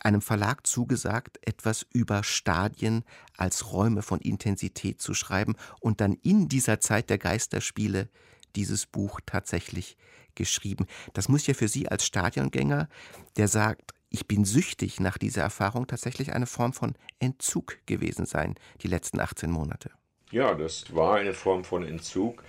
einem 0.00 0.20
Verlag 0.20 0.66
zugesagt, 0.66 1.38
etwas 1.42 1.86
über 1.92 2.22
Stadien 2.22 3.04
als 3.36 3.72
Räume 3.72 4.02
von 4.02 4.20
Intensität 4.20 5.00
zu 5.00 5.14
schreiben 5.14 5.54
und 5.80 6.00
dann 6.00 6.14
in 6.22 6.48
dieser 6.48 6.80
Zeit 6.80 7.08
der 7.08 7.18
Geisterspiele 7.18 8.08
dieses 8.56 8.86
Buch 8.86 9.20
tatsächlich 9.24 9.96
geschrieben. 10.34 10.86
Das 11.12 11.28
muss 11.28 11.46
ja 11.46 11.54
für 11.54 11.68
Sie 11.68 11.88
als 11.88 12.04
Stadiongänger, 12.04 12.88
der 13.36 13.48
sagt, 13.48 13.92
ich 14.10 14.26
bin 14.26 14.44
süchtig 14.44 15.00
nach 15.00 15.18
dieser 15.18 15.42
Erfahrung 15.42 15.86
tatsächlich 15.86 16.32
eine 16.32 16.46
Form 16.46 16.72
von 16.72 16.94
Entzug 17.18 17.78
gewesen 17.86 18.26
sein, 18.26 18.54
die 18.82 18.88
letzten 18.88 19.20
18 19.20 19.50
Monate. 19.50 19.90
Ja, 20.30 20.54
das 20.54 20.94
war 20.94 21.16
eine 21.16 21.34
Form 21.34 21.64
von 21.64 21.84
Entzug. 21.84 22.42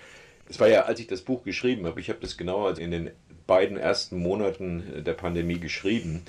Es 0.48 0.58
war 0.60 0.68
ja, 0.68 0.82
als 0.82 1.00
ich 1.00 1.06
das 1.06 1.22
Buch 1.22 1.42
geschrieben 1.44 1.86
habe, 1.86 2.00
ich 2.00 2.08
habe 2.08 2.20
das 2.20 2.36
genauer 2.36 2.78
in 2.78 2.90
den 2.90 3.10
beiden 3.46 3.76
ersten 3.76 4.18
Monaten 4.18 5.04
der 5.04 5.14
Pandemie 5.14 5.58
geschrieben. 5.58 6.22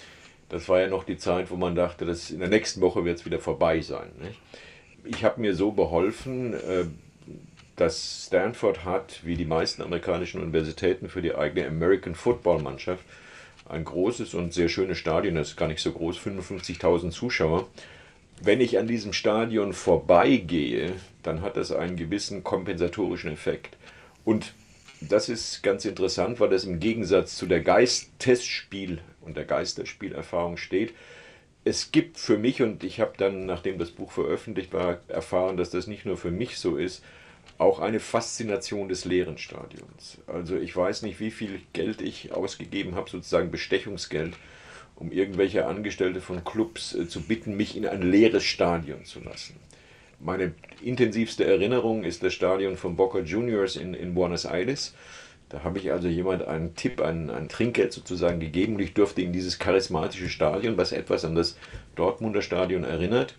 Das 0.49 0.67
war 0.67 0.81
ja 0.81 0.87
noch 0.87 1.03
die 1.03 1.17
Zeit, 1.17 1.51
wo 1.51 1.55
man 1.55 1.75
dachte, 1.75 2.05
dass 2.05 2.31
in 2.31 2.39
der 2.39 2.49
nächsten 2.49 2.81
Woche 2.81 3.05
wird 3.05 3.19
es 3.19 3.25
wieder 3.25 3.39
vorbei 3.39 3.81
sein. 3.81 4.11
Nicht? 4.19 4.39
Ich 5.05 5.23
habe 5.23 5.39
mir 5.39 5.55
so 5.55 5.71
beholfen, 5.71 6.53
äh, 6.53 6.85
dass 7.79 8.25
Stanford 8.27 8.83
hat, 8.83 9.21
wie 9.23 9.35
die 9.35 9.45
meisten 9.45 9.81
amerikanischen 9.81 10.41
Universitäten, 10.41 11.07
für 11.07 11.21
die 11.21 11.33
eigene 11.33 11.65
American 11.65 12.13
Football 12.13 12.61
Mannschaft 12.61 13.05
ein 13.69 13.85
großes 13.85 14.33
und 14.33 14.53
sehr 14.53 14.67
schönes 14.67 14.97
Stadion, 14.97 15.35
das 15.35 15.49
ist 15.49 15.55
gar 15.55 15.67
nicht 15.67 15.81
so 15.81 15.91
groß, 15.91 16.17
55.000 16.17 17.11
Zuschauer. 17.11 17.67
Wenn 18.41 18.59
ich 18.59 18.77
an 18.79 18.87
diesem 18.87 19.13
Stadion 19.13 19.73
vorbeigehe, 19.73 20.93
dann 21.23 21.41
hat 21.41 21.55
das 21.55 21.71
einen 21.71 21.95
gewissen 21.95 22.43
kompensatorischen 22.43 23.31
Effekt. 23.31 23.77
Und 24.25 24.53
das 24.99 25.29
ist 25.29 25.63
ganz 25.63 25.85
interessant, 25.85 26.39
weil 26.41 26.49
das 26.49 26.65
im 26.65 26.79
Gegensatz 26.79 27.37
zu 27.37 27.45
der 27.45 27.61
Geist-Testspiel- 27.61 28.99
und 29.21 29.37
der 29.37 29.45
Geisterspielerfahrung 29.45 30.57
steht. 30.57 30.93
Es 31.63 31.91
gibt 31.91 32.17
für 32.17 32.37
mich, 32.37 32.61
und 32.61 32.83
ich 32.83 32.99
habe 32.99 33.13
dann, 33.17 33.45
nachdem 33.45 33.77
das 33.77 33.91
Buch 33.91 34.11
veröffentlicht 34.11 34.73
war, 34.73 34.99
erfahren, 35.07 35.55
dass 35.55 35.69
das 35.69 35.87
nicht 35.87 36.05
nur 36.05 36.17
für 36.17 36.31
mich 36.31 36.57
so 36.57 36.75
ist, 36.75 37.03
auch 37.59 37.79
eine 37.79 37.99
Faszination 37.99 38.87
des 38.87 39.05
leeren 39.05 39.37
Stadions. 39.37 40.17
Also 40.27 40.55
ich 40.57 40.75
weiß 40.75 41.03
nicht, 41.03 41.19
wie 41.19 41.29
viel 41.29 41.61
Geld 41.73 42.01
ich 42.01 42.31
ausgegeben 42.31 42.95
habe, 42.95 43.09
sozusagen 43.09 43.51
Bestechungsgeld, 43.51 44.33
um 44.95 45.11
irgendwelche 45.11 45.65
Angestellte 45.65 46.21
von 46.21 46.43
Clubs 46.43 46.95
äh, 46.95 47.07
zu 47.07 47.21
bitten, 47.21 47.55
mich 47.55 47.77
in 47.77 47.85
ein 47.85 48.01
leeres 48.01 48.45
Stadion 48.45 49.03
zu 49.03 49.19
lassen. 49.19 49.57
Meine 50.21 50.53
intensivste 50.81 51.45
Erinnerung 51.45 52.03
ist 52.03 52.23
das 52.23 52.33
Stadion 52.33 52.77
von 52.77 52.95
Boca 52.95 53.19
Juniors 53.19 53.75
in, 53.75 53.93
in 53.93 54.15
Buenos 54.15 54.45
Aires. 54.45 54.95
Da 55.49 55.63
habe 55.63 55.79
ich 55.79 55.91
also 55.91 56.07
jemand 56.07 56.43
einen 56.43 56.75
Tipp, 56.75 57.01
ein, 57.01 57.29
ein 57.29 57.49
Trinkgeld 57.49 57.91
sozusagen 57.91 58.39
gegeben 58.39 58.75
und 58.75 58.81
ich 58.81 58.93
durfte 58.93 59.21
in 59.21 59.33
dieses 59.33 59.59
charismatische 59.59 60.29
Stadion, 60.29 60.77
was 60.77 60.91
etwas 60.91 61.25
an 61.25 61.35
das 61.35 61.57
Dortmunder 61.95 62.41
Stadion 62.41 62.83
erinnert, 62.83 63.35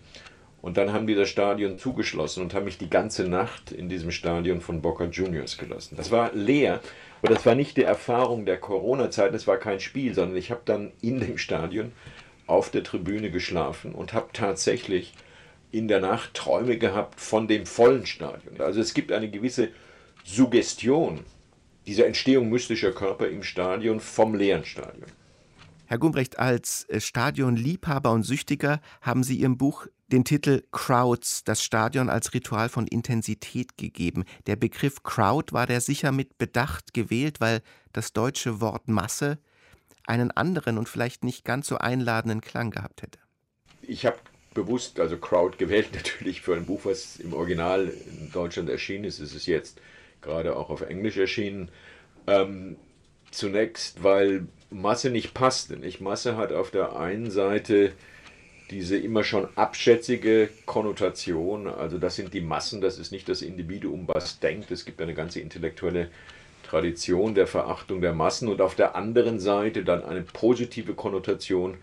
und 0.61 0.77
dann 0.77 0.93
haben 0.93 1.07
die 1.07 1.15
das 1.15 1.29
Stadion 1.29 1.77
zugeschlossen 1.77 2.43
und 2.43 2.53
haben 2.53 2.65
mich 2.65 2.77
die 2.77 2.89
ganze 2.89 3.27
Nacht 3.27 3.71
in 3.71 3.89
diesem 3.89 4.11
Stadion 4.11 4.61
von 4.61 4.81
Boca 4.81 5.05
Juniors 5.05 5.57
gelassen. 5.57 5.95
Das 5.97 6.11
war 6.11 6.33
leer, 6.33 6.81
aber 7.21 7.33
das 7.33 7.45
war 7.45 7.55
nicht 7.55 7.77
die 7.77 7.83
Erfahrung 7.83 8.45
der 8.45 8.59
Corona-Zeit, 8.59 9.33
das 9.33 9.47
war 9.47 9.57
kein 9.57 9.79
Spiel, 9.79 10.13
sondern 10.13 10.37
ich 10.37 10.51
habe 10.51 10.61
dann 10.65 10.91
in 11.01 11.19
dem 11.19 11.37
Stadion 11.37 11.91
auf 12.47 12.69
der 12.69 12.83
Tribüne 12.83 13.31
geschlafen 13.31 13.93
und 13.93 14.13
habe 14.13 14.29
tatsächlich 14.33 15.13
in 15.71 15.87
der 15.87 16.01
Nacht 16.01 16.33
Träume 16.33 16.77
gehabt 16.77 17.19
von 17.19 17.47
dem 17.47 17.65
vollen 17.65 18.05
Stadion. 18.05 18.59
Also 18.59 18.81
es 18.81 18.93
gibt 18.93 19.11
eine 19.11 19.29
gewisse 19.29 19.69
Suggestion 20.23 21.21
dieser 21.87 22.05
Entstehung 22.05 22.49
mystischer 22.49 22.91
Körper 22.91 23.27
im 23.27 23.41
Stadion 23.41 23.99
vom 23.99 24.35
leeren 24.35 24.65
Stadion. 24.65 25.07
Herr 25.87 25.97
Gumbrecht, 25.97 26.39
als 26.39 26.87
Stadionliebhaber 26.95 28.11
und 28.11 28.23
Süchtiger 28.23 28.79
haben 29.01 29.23
Sie 29.23 29.37
Ihrem 29.37 29.57
Buch 29.57 29.87
den 30.11 30.25
Titel 30.25 30.63
Crowds, 30.71 31.43
das 31.43 31.63
Stadion 31.63 32.09
als 32.09 32.33
Ritual 32.33 32.69
von 32.69 32.87
Intensität 32.87 33.77
gegeben. 33.77 34.25
Der 34.45 34.55
Begriff 34.55 35.03
Crowd 35.03 35.53
war 35.53 35.67
der 35.67 35.81
sicher 35.81 36.11
mit 36.11 36.37
Bedacht 36.37 36.93
gewählt, 36.93 37.39
weil 37.39 37.61
das 37.93 38.13
deutsche 38.13 38.61
Wort 38.61 38.87
Masse 38.87 39.39
einen 40.07 40.31
anderen 40.31 40.77
und 40.77 40.89
vielleicht 40.89 41.23
nicht 41.23 41.45
ganz 41.45 41.67
so 41.67 41.77
einladenden 41.77 42.41
Klang 42.41 42.71
gehabt 42.71 43.01
hätte. 43.01 43.19
Ich 43.81 44.05
habe 44.05 44.17
bewusst 44.53 44.99
also 44.99 45.17
Crowd 45.17 45.57
gewählt, 45.57 45.89
natürlich 45.93 46.41
für 46.41 46.55
ein 46.55 46.65
Buch, 46.65 46.81
was 46.83 47.17
im 47.17 47.33
Original 47.33 47.87
in 47.87 48.31
Deutschland 48.31 48.69
erschienen 48.69 49.05
ist. 49.05 49.19
Es 49.19 49.33
ist 49.33 49.45
jetzt 49.45 49.79
gerade 50.21 50.55
auch 50.55 50.69
auf 50.69 50.81
Englisch 50.81 51.17
erschienen. 51.17 51.69
Ähm, 52.27 52.75
zunächst, 53.31 54.03
weil 54.03 54.47
Masse 54.69 55.09
nicht 55.09 55.33
passte. 55.33 55.77
Nicht? 55.77 56.01
Masse 56.01 56.35
hat 56.37 56.51
auf 56.51 56.69
der 56.71 56.95
einen 56.97 57.31
Seite 57.31 57.93
diese 58.71 58.97
immer 58.97 59.23
schon 59.23 59.47
abschätzige 59.55 60.49
Konnotation, 60.65 61.67
also 61.67 61.97
das 61.97 62.15
sind 62.15 62.33
die 62.33 62.41
Massen, 62.41 62.81
das 62.81 62.97
ist 62.97 63.11
nicht 63.11 63.27
das 63.27 63.41
Individuum, 63.41 64.07
was 64.07 64.39
denkt. 64.39 64.71
Es 64.71 64.85
gibt 64.85 65.01
eine 65.01 65.13
ganze 65.13 65.41
intellektuelle 65.41 66.09
Tradition 66.63 67.35
der 67.35 67.47
Verachtung 67.47 67.99
der 67.99 68.13
Massen 68.13 68.47
und 68.47 68.61
auf 68.61 68.75
der 68.75 68.95
anderen 68.95 69.39
Seite 69.39 69.83
dann 69.83 70.05
eine 70.05 70.21
positive 70.21 70.93
Konnotation 70.93 71.77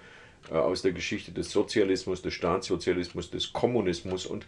äh, 0.51 0.55
aus 0.55 0.81
der 0.81 0.93
Geschichte 0.93 1.31
des 1.31 1.51
Sozialismus, 1.51 2.23
des 2.23 2.33
Staatssozialismus, 2.33 3.31
des 3.31 3.53
Kommunismus 3.53 4.25
und 4.25 4.47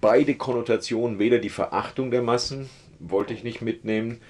beide 0.00 0.36
Konnotationen, 0.36 1.18
weder 1.18 1.38
die 1.38 1.50
Verachtung 1.50 2.12
der 2.12 2.22
Massen, 2.22 2.70
wollte 3.00 3.34
ich 3.34 3.42
nicht 3.42 3.60
mitnehmen, 3.60 4.20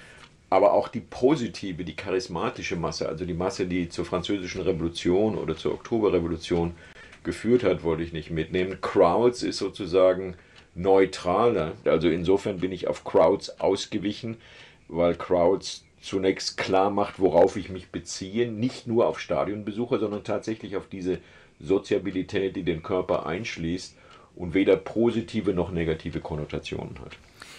aber 0.49 0.73
auch 0.73 0.87
die 0.87 1.01
positive, 1.01 1.83
die 1.83 1.95
charismatische 1.95 2.75
Masse, 2.75 3.07
also 3.07 3.25
die 3.25 3.33
Masse, 3.33 3.67
die 3.67 3.89
zur 3.89 4.05
französischen 4.05 4.61
Revolution 4.61 5.37
oder 5.37 5.55
zur 5.55 5.73
Oktoberrevolution 5.73 6.73
geführt 7.23 7.63
hat, 7.63 7.83
wollte 7.83 8.03
ich 8.03 8.13
nicht 8.13 8.31
mitnehmen. 8.31 8.79
Crowds 8.81 9.43
ist 9.43 9.57
sozusagen 9.57 10.35
neutraler. 10.75 11.73
Also 11.85 12.09
insofern 12.09 12.57
bin 12.59 12.71
ich 12.71 12.87
auf 12.87 13.03
Crowds 13.03 13.59
ausgewichen, 13.59 14.37
weil 14.87 15.15
Crowds 15.15 15.85
zunächst 16.01 16.57
klar 16.57 16.89
macht, 16.89 17.19
worauf 17.19 17.55
ich 17.55 17.69
mich 17.69 17.89
beziehe, 17.89 18.51
nicht 18.51 18.87
nur 18.87 19.07
auf 19.07 19.19
Stadionbesucher, 19.19 19.99
sondern 19.99 20.23
tatsächlich 20.23 20.75
auf 20.75 20.87
diese 20.87 21.19
Soziabilität, 21.59 22.55
die 22.55 22.63
den 22.63 22.83
Körper 22.83 23.25
einschließt 23.25 23.95
und 24.35 24.53
weder 24.53 24.75
positive 24.75 25.53
noch 25.53 25.71
negative 25.71 26.19
Konnotationen 26.19 26.99
hat. 26.99 27.17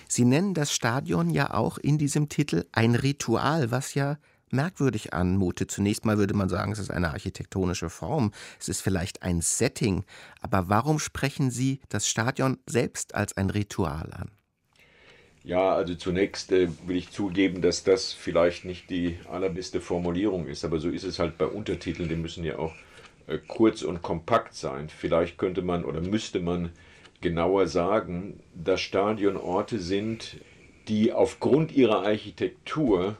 Sie 0.08 0.24
nennen 0.24 0.54
das 0.54 0.72
Stadion 0.72 1.30
ja 1.30 1.54
auch 1.54 1.78
in 1.78 1.98
diesem 1.98 2.28
Titel 2.28 2.66
ein 2.72 2.94
Ritual, 2.94 3.70
was 3.70 3.94
ja 3.94 4.18
merkwürdig 4.54 5.12
anmutet. 5.12 5.70
Zunächst 5.70 6.04
mal 6.06 6.18
würde 6.18 6.34
man 6.34 6.48
sagen, 6.48 6.72
es 6.72 6.78
ist 6.78 6.90
eine 6.90 7.10
architektonische 7.10 7.90
Form, 7.90 8.32
es 8.58 8.68
ist 8.68 8.80
vielleicht 8.80 9.22
ein 9.22 9.40
Setting, 9.42 10.04
aber 10.40 10.68
warum 10.68 10.98
sprechen 10.98 11.50
Sie 11.50 11.80
das 11.88 12.08
Stadion 12.08 12.58
selbst 12.66 13.14
als 13.14 13.36
ein 13.36 13.50
Ritual 13.50 14.10
an? 14.12 14.30
Ja, 15.44 15.74
also 15.74 15.94
zunächst 15.94 16.52
äh, 16.52 16.68
will 16.86 16.96
ich 16.96 17.10
zugeben, 17.10 17.60
dass 17.60 17.84
das 17.84 18.14
vielleicht 18.14 18.64
nicht 18.64 18.88
die 18.88 19.18
allerbeste 19.30 19.82
Formulierung 19.82 20.46
ist, 20.46 20.64
aber 20.64 20.78
so 20.78 20.88
ist 20.88 21.04
es 21.04 21.18
halt 21.18 21.36
bei 21.36 21.44
Untertiteln, 21.44 22.08
die 22.08 22.16
müssen 22.16 22.44
ja 22.44 22.58
auch 22.58 22.72
äh, 23.26 23.38
kurz 23.46 23.82
und 23.82 24.00
kompakt 24.00 24.54
sein. 24.54 24.88
Vielleicht 24.88 25.36
könnte 25.36 25.60
man 25.60 25.84
oder 25.84 26.00
müsste 26.00 26.40
man 26.40 26.70
genauer 27.20 27.66
sagen, 27.66 28.40
dass 28.54 28.80
Stadion 28.80 29.36
Orte 29.36 29.80
sind, 29.80 30.38
die 30.88 31.12
aufgrund 31.12 31.72
ihrer 31.72 32.04
Architektur 32.04 33.16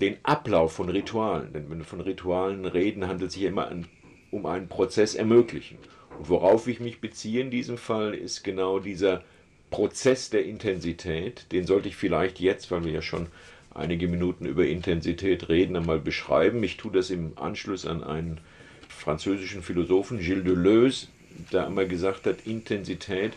den 0.00 0.16
Ablauf 0.22 0.74
von 0.74 0.88
Ritualen, 0.88 1.52
denn 1.52 1.70
wenn 1.70 1.78
wir 1.78 1.84
von 1.84 2.00
Ritualen 2.00 2.66
reden, 2.66 3.06
handelt 3.06 3.28
es 3.28 3.34
sich 3.34 3.44
immer 3.44 3.68
an, 3.68 3.86
um 4.30 4.46
einen 4.46 4.68
Prozess 4.68 5.14
ermöglichen. 5.14 5.78
Und 6.18 6.28
worauf 6.28 6.66
ich 6.66 6.80
mich 6.80 7.00
beziehe 7.00 7.40
in 7.40 7.50
diesem 7.50 7.78
Fall, 7.78 8.14
ist 8.14 8.44
genau 8.44 8.78
dieser 8.78 9.22
Prozess 9.70 10.30
der 10.30 10.44
Intensität. 10.44 11.50
Den 11.52 11.66
sollte 11.66 11.88
ich 11.88 11.96
vielleicht 11.96 12.40
jetzt, 12.40 12.70
weil 12.70 12.84
wir 12.84 12.92
ja 12.92 13.02
schon 13.02 13.28
einige 13.74 14.08
Minuten 14.08 14.46
über 14.46 14.66
Intensität 14.66 15.48
reden, 15.48 15.76
einmal 15.76 15.98
beschreiben. 15.98 16.62
Ich 16.62 16.76
tue 16.76 16.92
das 16.92 17.10
im 17.10 17.32
Anschluss 17.36 17.86
an 17.86 18.02
einen 18.02 18.40
französischen 18.88 19.62
Philosophen, 19.62 20.18
Gilles 20.18 20.44
Deleuze, 20.44 21.06
der 21.52 21.66
einmal 21.66 21.86
gesagt 21.86 22.26
hat, 22.26 22.46
Intensität 22.46 23.32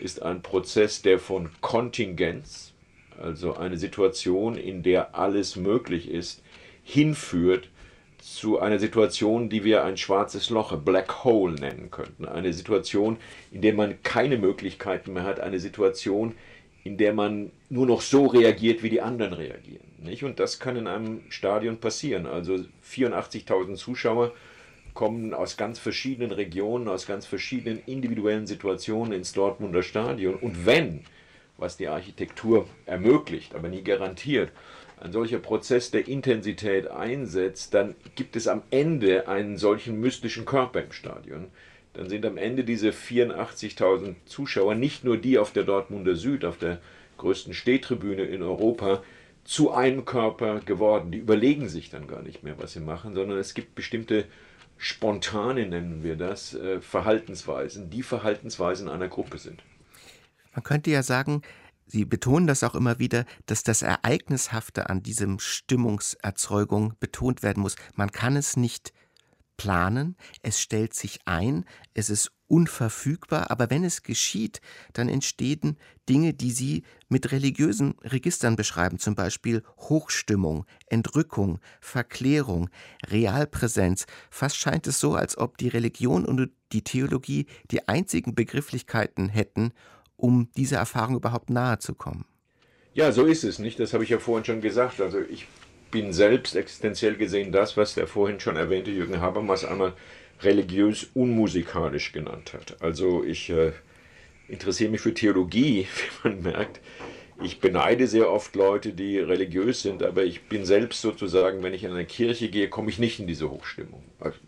ist 0.00 0.22
ein 0.22 0.42
Prozess, 0.42 1.02
der 1.02 1.18
von 1.18 1.50
Kontingenz, 1.60 2.71
also 3.22 3.56
eine 3.56 3.78
Situation, 3.78 4.56
in 4.56 4.82
der 4.82 5.14
alles 5.14 5.56
möglich 5.56 6.10
ist, 6.10 6.42
hinführt 6.82 7.68
zu 8.18 8.60
einer 8.60 8.78
Situation, 8.78 9.48
die 9.48 9.64
wir 9.64 9.84
ein 9.84 9.96
schwarzes 9.96 10.50
Loch, 10.50 10.76
Black 10.76 11.24
Hole 11.24 11.54
nennen 11.54 11.90
könnten. 11.90 12.24
Eine 12.24 12.52
Situation, 12.52 13.16
in 13.50 13.62
der 13.62 13.74
man 13.74 14.00
keine 14.02 14.38
Möglichkeiten 14.38 15.12
mehr 15.12 15.24
hat, 15.24 15.40
eine 15.40 15.58
Situation, 15.58 16.34
in 16.84 16.96
der 16.96 17.14
man 17.14 17.50
nur 17.68 17.86
noch 17.86 18.00
so 18.00 18.26
reagiert, 18.26 18.82
wie 18.82 18.90
die 18.90 19.00
anderen 19.00 19.32
reagieren. 19.32 19.84
Nicht? 19.98 20.24
Und 20.24 20.38
das 20.40 20.60
kann 20.60 20.76
in 20.76 20.86
einem 20.86 21.20
Stadion 21.30 21.78
passieren. 21.78 22.26
Also 22.26 22.64
84.000 22.88 23.74
Zuschauer 23.74 24.32
kommen 24.94 25.32
aus 25.34 25.56
ganz 25.56 25.78
verschiedenen 25.78 26.32
Regionen, 26.32 26.88
aus 26.88 27.06
ganz 27.06 27.26
verschiedenen 27.26 27.80
individuellen 27.86 28.46
Situationen 28.46 29.12
ins 29.12 29.32
Dortmunder 29.32 29.82
Stadion. 29.82 30.34
Und 30.34 30.66
wenn 30.66 31.00
was 31.62 31.78
die 31.78 31.88
Architektur 31.88 32.66
ermöglicht, 32.84 33.54
aber 33.54 33.68
nie 33.68 33.82
garantiert, 33.82 34.50
ein 35.00 35.12
solcher 35.12 35.38
Prozess 35.38 35.90
der 35.90 36.06
Intensität 36.06 36.88
einsetzt, 36.88 37.74
dann 37.74 37.94
gibt 38.14 38.36
es 38.36 38.46
am 38.46 38.62
Ende 38.70 39.26
einen 39.26 39.56
solchen 39.56 39.98
mystischen 40.00 40.44
Körper 40.44 40.82
im 40.82 40.92
Stadion. 40.92 41.48
Dann 41.94 42.08
sind 42.08 42.24
am 42.24 42.36
Ende 42.36 42.64
diese 42.64 42.90
84.000 42.90 44.14
Zuschauer 44.26 44.74
nicht 44.74 45.04
nur 45.04 45.16
die 45.16 45.38
auf 45.38 45.52
der 45.52 45.64
Dortmunder 45.64 46.14
Süd, 46.14 46.44
auf 46.44 46.58
der 46.58 46.80
größten 47.18 47.52
Stehtribüne 47.52 48.24
in 48.24 48.42
Europa, 48.42 49.02
zu 49.44 49.72
einem 49.72 50.04
Körper 50.04 50.60
geworden. 50.60 51.10
Die 51.10 51.18
überlegen 51.18 51.68
sich 51.68 51.90
dann 51.90 52.06
gar 52.06 52.22
nicht 52.22 52.44
mehr, 52.44 52.58
was 52.58 52.72
sie 52.72 52.80
machen, 52.80 53.14
sondern 53.14 53.38
es 53.38 53.54
gibt 53.54 53.74
bestimmte 53.74 54.24
spontane, 54.78 55.66
nennen 55.66 56.02
wir 56.02 56.16
das, 56.16 56.54
äh, 56.54 56.80
Verhaltensweisen, 56.80 57.90
die 57.90 58.02
Verhaltensweisen 58.02 58.88
einer 58.88 59.08
Gruppe 59.08 59.38
sind. 59.38 59.62
Man 60.52 60.62
könnte 60.62 60.90
ja 60.90 61.02
sagen, 61.02 61.42
Sie 61.86 62.04
betonen 62.06 62.46
das 62.46 62.62
auch 62.62 62.74
immer 62.74 62.98
wieder, 62.98 63.26
dass 63.46 63.64
das 63.64 63.82
Ereignishafte 63.82 64.88
an 64.88 65.02
diesem 65.02 65.38
Stimmungserzeugung 65.38 66.94
betont 67.00 67.42
werden 67.42 67.60
muss. 67.60 67.76
Man 67.94 68.10
kann 68.10 68.36
es 68.36 68.56
nicht 68.56 68.94
planen, 69.58 70.16
es 70.42 70.60
stellt 70.60 70.94
sich 70.94 71.20
ein, 71.26 71.66
es 71.92 72.08
ist 72.08 72.32
unverfügbar, 72.48 73.50
aber 73.50 73.70
wenn 73.70 73.84
es 73.84 74.02
geschieht, 74.02 74.60
dann 74.92 75.08
entstehen 75.08 75.78
Dinge, 76.08 76.34
die 76.34 76.50
Sie 76.50 76.82
mit 77.08 77.30
religiösen 77.30 77.94
Registern 78.02 78.56
beschreiben, 78.56 78.98
zum 78.98 79.14
Beispiel 79.14 79.62
Hochstimmung, 79.78 80.66
Entrückung, 80.86 81.60
Verklärung, 81.80 82.70
Realpräsenz. 83.06 84.06
Fast 84.30 84.56
scheint 84.56 84.86
es 84.86 84.98
so, 84.98 85.14
als 85.14 85.38
ob 85.38 85.58
die 85.58 85.68
Religion 85.68 86.24
und 86.24 86.50
die 86.72 86.84
Theologie 86.84 87.46
die 87.70 87.86
einzigen 87.88 88.34
Begrifflichkeiten 88.34 89.28
hätten, 89.28 89.72
um 90.22 90.48
dieser 90.56 90.78
Erfahrung 90.78 91.16
überhaupt 91.16 91.50
nahe 91.50 91.80
zu 91.80 91.94
kommen. 91.94 92.24
Ja, 92.94 93.10
so 93.10 93.26
ist 93.26 93.42
es 93.42 93.58
nicht. 93.58 93.80
Das 93.80 93.92
habe 93.92 94.04
ich 94.04 94.10
ja 94.10 94.18
vorhin 94.18 94.44
schon 94.44 94.60
gesagt. 94.60 95.00
Also 95.00 95.20
ich 95.20 95.48
bin 95.90 96.12
selbst 96.12 96.54
existenziell 96.54 97.16
gesehen 97.16 97.50
das, 97.50 97.76
was 97.76 97.94
der 97.94 98.06
vorhin 98.06 98.38
schon 98.38 98.56
erwähnte 98.56 98.92
Jürgen 98.92 99.20
Habermas 99.20 99.64
einmal 99.64 99.94
religiös 100.40 101.08
unmusikalisch 101.14 102.12
genannt 102.12 102.52
hat. 102.52 102.80
Also 102.80 103.24
ich 103.24 103.50
äh, 103.50 103.72
interessiere 104.46 104.90
mich 104.90 105.00
für 105.00 105.12
Theologie, 105.12 105.88
wie 106.22 106.28
man 106.28 106.42
merkt. 106.42 106.80
Ich 107.42 107.58
beneide 107.58 108.06
sehr 108.06 108.30
oft 108.30 108.54
Leute, 108.54 108.92
die 108.92 109.18
religiös 109.18 109.82
sind, 109.82 110.04
aber 110.04 110.22
ich 110.22 110.42
bin 110.42 110.64
selbst 110.64 111.00
sozusagen, 111.00 111.64
wenn 111.64 111.74
ich 111.74 111.82
in 111.82 111.90
eine 111.90 112.04
Kirche 112.04 112.48
gehe, 112.48 112.68
komme 112.68 112.90
ich 112.90 113.00
nicht 113.00 113.18
in 113.18 113.26
diese 113.26 113.50
Hochstimmung. 113.50 114.04
Also 114.20 114.38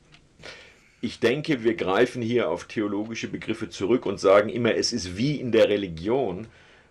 ich 1.05 1.21
denke, 1.21 1.63
wir 1.63 1.75
greifen 1.75 2.23
hier 2.23 2.49
auf 2.49 2.65
theologische 2.65 3.29
Begriffe 3.29 3.69
zurück 3.69 4.07
und 4.07 4.19
sagen 4.19 4.49
immer, 4.49 4.75
es 4.75 4.95
ist 4.95 5.19
wie 5.19 5.37
in 5.37 5.53
der 5.53 5.69
Religion, 5.69 6.47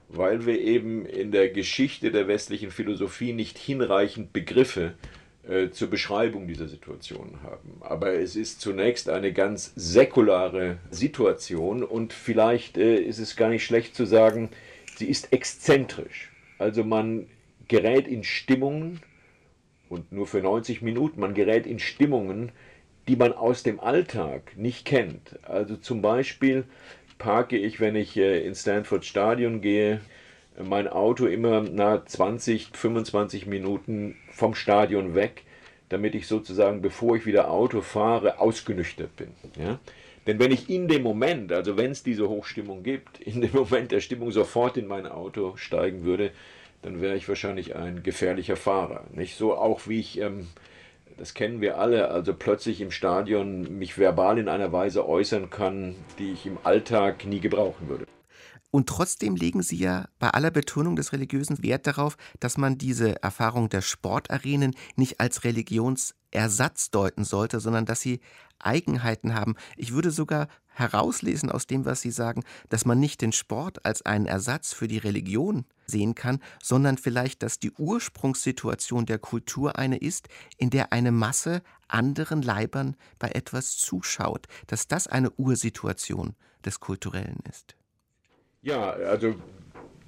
weil 0.08 0.46
wir 0.46 0.62
eben 0.62 1.08
in 1.08 1.32
der 1.32 1.50
Geschichte 1.50 2.12
der 2.12 2.28
westlichen 2.28 2.70
Philosophie 2.70 3.34
nicht 3.34 3.58
hinreichend 3.58 4.32
Begriffe 4.32 4.94
äh, 5.50 5.72
zur 5.72 5.90
Beschreibung 5.90 6.48
dieser 6.48 6.68
Situation 6.68 7.40
haben. 7.42 7.78
Aber 7.80 8.14
es 8.14 8.36
ist 8.36 8.62
zunächst 8.62 9.10
eine 9.10 9.34
ganz 9.34 9.74
säkulare 9.76 10.78
Situation 10.92 11.82
und 11.82 12.14
vielleicht 12.14 12.78
äh, 12.78 12.98
ist 12.98 13.18
es 13.18 13.36
gar 13.36 13.50
nicht 13.50 13.66
schlecht 13.66 13.96
zu 13.96 14.06
sagen, 14.06 14.50
sie 14.96 15.08
ist 15.08 15.34
exzentrisch. 15.34 16.32
Also 16.60 16.84
man 16.84 17.26
gerät 17.68 18.08
in 18.08 18.24
Stimmungen 18.24 19.00
und 19.90 20.12
nur 20.12 20.28
für 20.28 20.42
90 20.42 20.84
Minuten, 20.84 21.20
man 21.20 21.34
gerät 21.34 21.66
in 21.66 21.80
Stimmungen, 21.80 22.52
die 23.08 23.16
man 23.16 23.34
aus 23.34 23.64
dem 23.64 23.80
Alltag 23.80 24.56
nicht 24.56 24.86
kennt. 24.86 25.40
Also 25.44 25.76
zum 25.76 26.02
Beispiel 26.02 26.64
parke 27.18 27.58
ich, 27.58 27.80
wenn 27.80 27.96
ich 27.96 28.18
äh, 28.18 28.46
ins 28.46 28.62
Stanford 28.62 29.06
Stadion 29.06 29.62
gehe, 29.62 30.02
mein 30.62 30.88
Auto 30.88 31.26
immer 31.26 31.62
nach 31.62 32.06
20, 32.06 32.70
25 32.74 33.48
Minuten 33.48 34.16
vom 34.32 34.56
Stadion 34.56 35.16
weg, 35.16 35.44
damit 35.90 36.16
ich 36.16 36.28
sozusagen, 36.28 36.82
bevor 36.82 37.16
ich 37.16 37.26
wieder 37.26 37.50
Auto 37.50 37.82
fahre, 37.82 38.40
ausgenüchtert 38.40 39.16
bin. 39.16 39.30
Ja? 39.58 39.80
Denn 40.28 40.40
wenn 40.40 40.52
ich 40.52 40.70
in 40.70 40.88
dem 40.88 41.04
Moment, 41.04 41.52
also 41.52 41.76
wenn 41.78 41.92
es 41.92 42.04
diese 42.04 42.30
Hochstimmung 42.30 42.84
gibt, 42.84 43.20
in 43.20 43.42
dem 43.42 43.54
Moment 43.54 43.92
der 43.92 44.00
Stimmung 44.00 44.32
sofort 44.32 44.78
in 44.78 44.88
mein 44.88 45.06
Auto 45.06 45.58
steigen 45.58 46.04
würde, 46.04 46.32
dann 46.82 47.02
wäre 47.02 47.16
ich 47.16 47.28
wahrscheinlich 47.28 47.76
ein 47.76 48.04
gefährlicher 48.04 48.56
Fahrer. 48.56 49.06
Nicht 49.14 49.38
so 49.38 49.56
auch 49.56 49.88
wie 49.88 50.00
ich 50.00 50.20
ähm, 50.20 50.48
das 51.18 51.34
kennen 51.34 51.62
wir 51.62 51.78
alle, 51.78 52.10
also 52.10 52.34
plötzlich 52.34 52.82
im 52.82 52.92
Stadion 52.92 53.78
mich 53.78 53.98
verbal 53.98 54.38
in 54.38 54.50
einer 54.50 54.72
Weise 54.72 55.08
äußern 55.08 55.50
kann, 55.50 55.96
die 56.20 56.32
ich 56.32 56.46
im 56.46 56.58
Alltag 56.64 57.26
nie 57.26 57.40
gebrauchen 57.40 57.88
würde. 57.90 58.06
Und 58.72 58.90
trotzdem 58.90 59.36
legen 59.36 59.62
Sie 59.62 59.78
ja 59.78 60.08
bei 60.18 60.30
aller 60.30 60.50
Betonung 60.50 60.96
des 60.96 61.14
religiösen 61.14 61.62
Wert 61.62 61.86
darauf, 61.86 62.18
dass 62.40 62.58
man 62.58 62.80
diese 62.80 63.22
Erfahrung 63.22 63.70
der 63.70 63.82
Sportarenen 63.82 64.76
nicht 64.96 65.20
als 65.20 65.44
Religionsersatz 65.44 66.90
deuten 66.90 67.24
sollte, 67.24 67.60
sondern 67.60 67.86
dass 67.86 68.02
sie 68.02 68.20
Eigenheiten 68.66 69.34
haben. 69.34 69.56
Ich 69.76 69.94
würde 69.94 70.12
sogar 70.12 70.48
herauslesen 70.74 71.52
aus 71.52 71.68
dem, 71.68 71.86
was 71.86 72.02
Sie 72.02 72.12
sagen, 72.12 72.44
dass 72.70 72.86
man 72.86 73.00
nicht 73.00 73.22
den 73.22 73.32
Sport 73.32 73.86
als 73.86 74.04
einen 74.06 74.26
Ersatz 74.26 74.74
für 74.74 74.88
die 74.88 74.98
Religion 74.98 75.66
sehen 75.86 76.16
kann, 76.16 76.40
sondern 76.62 76.98
vielleicht, 76.98 77.44
dass 77.44 77.60
die 77.60 77.72
Ursprungssituation 77.72 79.06
der 79.06 79.20
Kultur 79.20 79.78
eine 79.78 79.98
ist, 79.98 80.30
in 80.58 80.70
der 80.70 80.94
eine 80.94 81.12
Masse 81.12 81.62
anderen 81.88 82.42
Leibern 82.42 82.96
bei 83.20 83.30
etwas 83.30 83.78
zuschaut, 83.78 84.48
dass 84.68 84.88
das 84.88 85.08
eine 85.08 85.32
Ursituation 85.32 86.36
des 86.66 86.80
Kulturellen 86.80 87.40
ist. 87.50 87.76
Ja, 88.62 88.92
also 88.92 89.36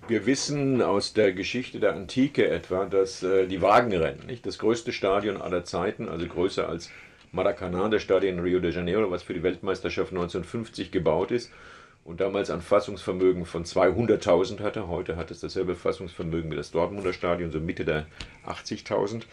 wir 0.08 0.26
wissen 0.26 0.82
aus 0.82 1.14
der 1.14 1.34
Geschichte 1.34 1.80
der 1.80 1.94
Antike 1.94 2.48
etwa, 2.48 2.86
dass 2.86 3.24
äh, 3.24 3.48
die 3.48 3.62
Wagenrennen, 3.62 4.26
nicht 4.28 4.46
das 4.46 4.60
größte 4.60 4.94
Stadion 4.94 5.42
aller 5.42 5.66
Zeiten, 5.66 6.08
also 6.08 6.28
größer 6.28 6.70
als 6.70 6.90
Maracanã, 7.36 7.90
der 7.90 8.00
Stadion 8.00 8.40
Rio 8.40 8.60
de 8.60 8.72
Janeiro, 8.72 9.12
was 9.12 9.24
für 9.24 9.34
die 9.34 9.44
Weltmeisterschaft 9.44 10.12
1950 10.12 10.90
gebaut 10.90 11.32
ist 11.32 11.52
und 12.06 12.22
damals 12.22 12.50
ein 12.50 12.62
Fassungsvermögen 12.62 13.46
von 13.46 13.66
200.000 13.66 14.62
hatte. 14.62 14.88
Heute 14.88 15.18
hat 15.18 15.32
es 15.32 15.42
dasselbe 15.42 15.76
Fassungsvermögen 15.76 16.50
wie 16.50 16.56
das 16.56 16.72
Dortmunder 16.72 17.12
Stadion, 17.12 17.52
so 17.52 17.60
Mitte 17.60 17.84
der 17.84 18.06
80.000. 18.48 19.24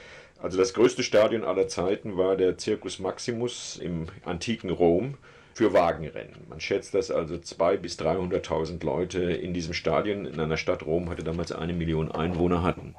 Also 0.42 0.58
das 0.58 0.74
größte 0.74 1.04
Stadion 1.04 1.44
aller 1.44 1.68
Zeiten 1.68 2.16
war 2.16 2.36
der 2.36 2.58
Circus 2.58 2.98
Maximus 2.98 3.76
im 3.76 4.06
antiken 4.24 4.70
Rom 4.70 5.14
für 5.54 5.72
Wagenrennen. 5.72 6.34
Man 6.48 6.58
schätzt, 6.58 6.94
dass 6.94 7.12
also 7.12 7.36
200.000 7.36 7.76
bis 7.76 7.98
300.000 8.00 8.84
Leute 8.84 9.22
in 9.22 9.54
diesem 9.54 9.74
Stadion 9.74 10.24
in 10.24 10.40
einer 10.40 10.56
Stadt 10.56 10.84
Rom 10.84 11.08
hatte 11.08 11.22
damals 11.22 11.52
eine 11.52 11.72
Million 11.72 12.10
Einwohner 12.10 12.64
hatten. 12.64 12.96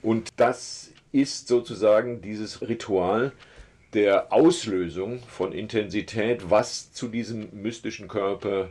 Und 0.00 0.30
das 0.36 0.92
ist 1.12 1.48
sozusagen 1.48 2.22
dieses 2.22 2.62
Ritual 2.62 3.32
der 3.94 4.32
Auslösung 4.32 5.20
von 5.28 5.52
Intensität, 5.52 6.50
was 6.50 6.92
zu 6.92 7.06
diesem 7.08 7.48
mystischen 7.52 8.08
Körper 8.08 8.68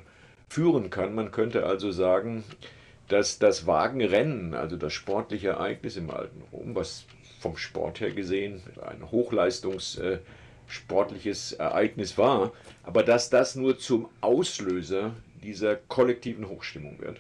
führen 0.48 0.90
kann. 0.90 1.16
Man 1.16 1.32
könnte 1.32 1.66
also 1.66 1.92
sagen, 1.92 2.44
dass 3.08 3.40
das 3.40 3.66
Wagenrennen, 3.66 4.54
also 4.54 4.76
das 4.76 4.92
sportliche 4.94 5.48
Ereignis 5.50 5.98
im 5.98 6.12
alten 6.12 6.44
Rom, 6.52 6.76
was 6.76 7.06
vom 7.40 7.58
Sport 7.58 8.00
her 8.00 8.12
gesehen 8.12 8.62
ein 8.82 9.12
hochleistungssportliches 9.12 11.54
Ereignis 11.54 12.16
war, 12.18 12.52
aber 12.84 13.04
dass 13.04 13.30
das 13.30 13.56
nur 13.56 13.80
zum 13.80 14.10
Auslöser 14.22 15.16
dieser 15.44 15.76
kollektiven 15.76 16.50
Hochstimmung 16.50 17.00
wird. 17.00 17.20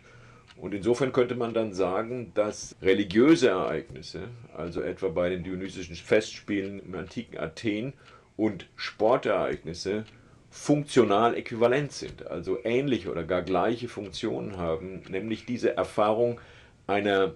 Und 0.59 0.73
insofern 0.73 1.13
könnte 1.13 1.35
man 1.35 1.53
dann 1.53 1.73
sagen, 1.73 2.31
dass 2.33 2.75
religiöse 2.81 3.49
Ereignisse, 3.49 4.29
also 4.55 4.81
etwa 4.81 5.09
bei 5.09 5.29
den 5.29 5.43
Dionysischen 5.43 5.95
Festspielen 5.95 6.79
im 6.79 6.95
antiken 6.95 7.37
Athen 7.37 7.93
und 8.35 8.67
Sportereignisse 8.75 10.05
funktional 10.49 11.35
äquivalent 11.35 11.91
sind, 11.91 12.25
also 12.25 12.57
ähnliche 12.63 13.11
oder 13.11 13.23
gar 13.23 13.43
gleiche 13.43 13.87
Funktionen 13.87 14.57
haben, 14.57 15.03
nämlich 15.09 15.45
diese 15.45 15.75
Erfahrung 15.75 16.39
einer 16.87 17.35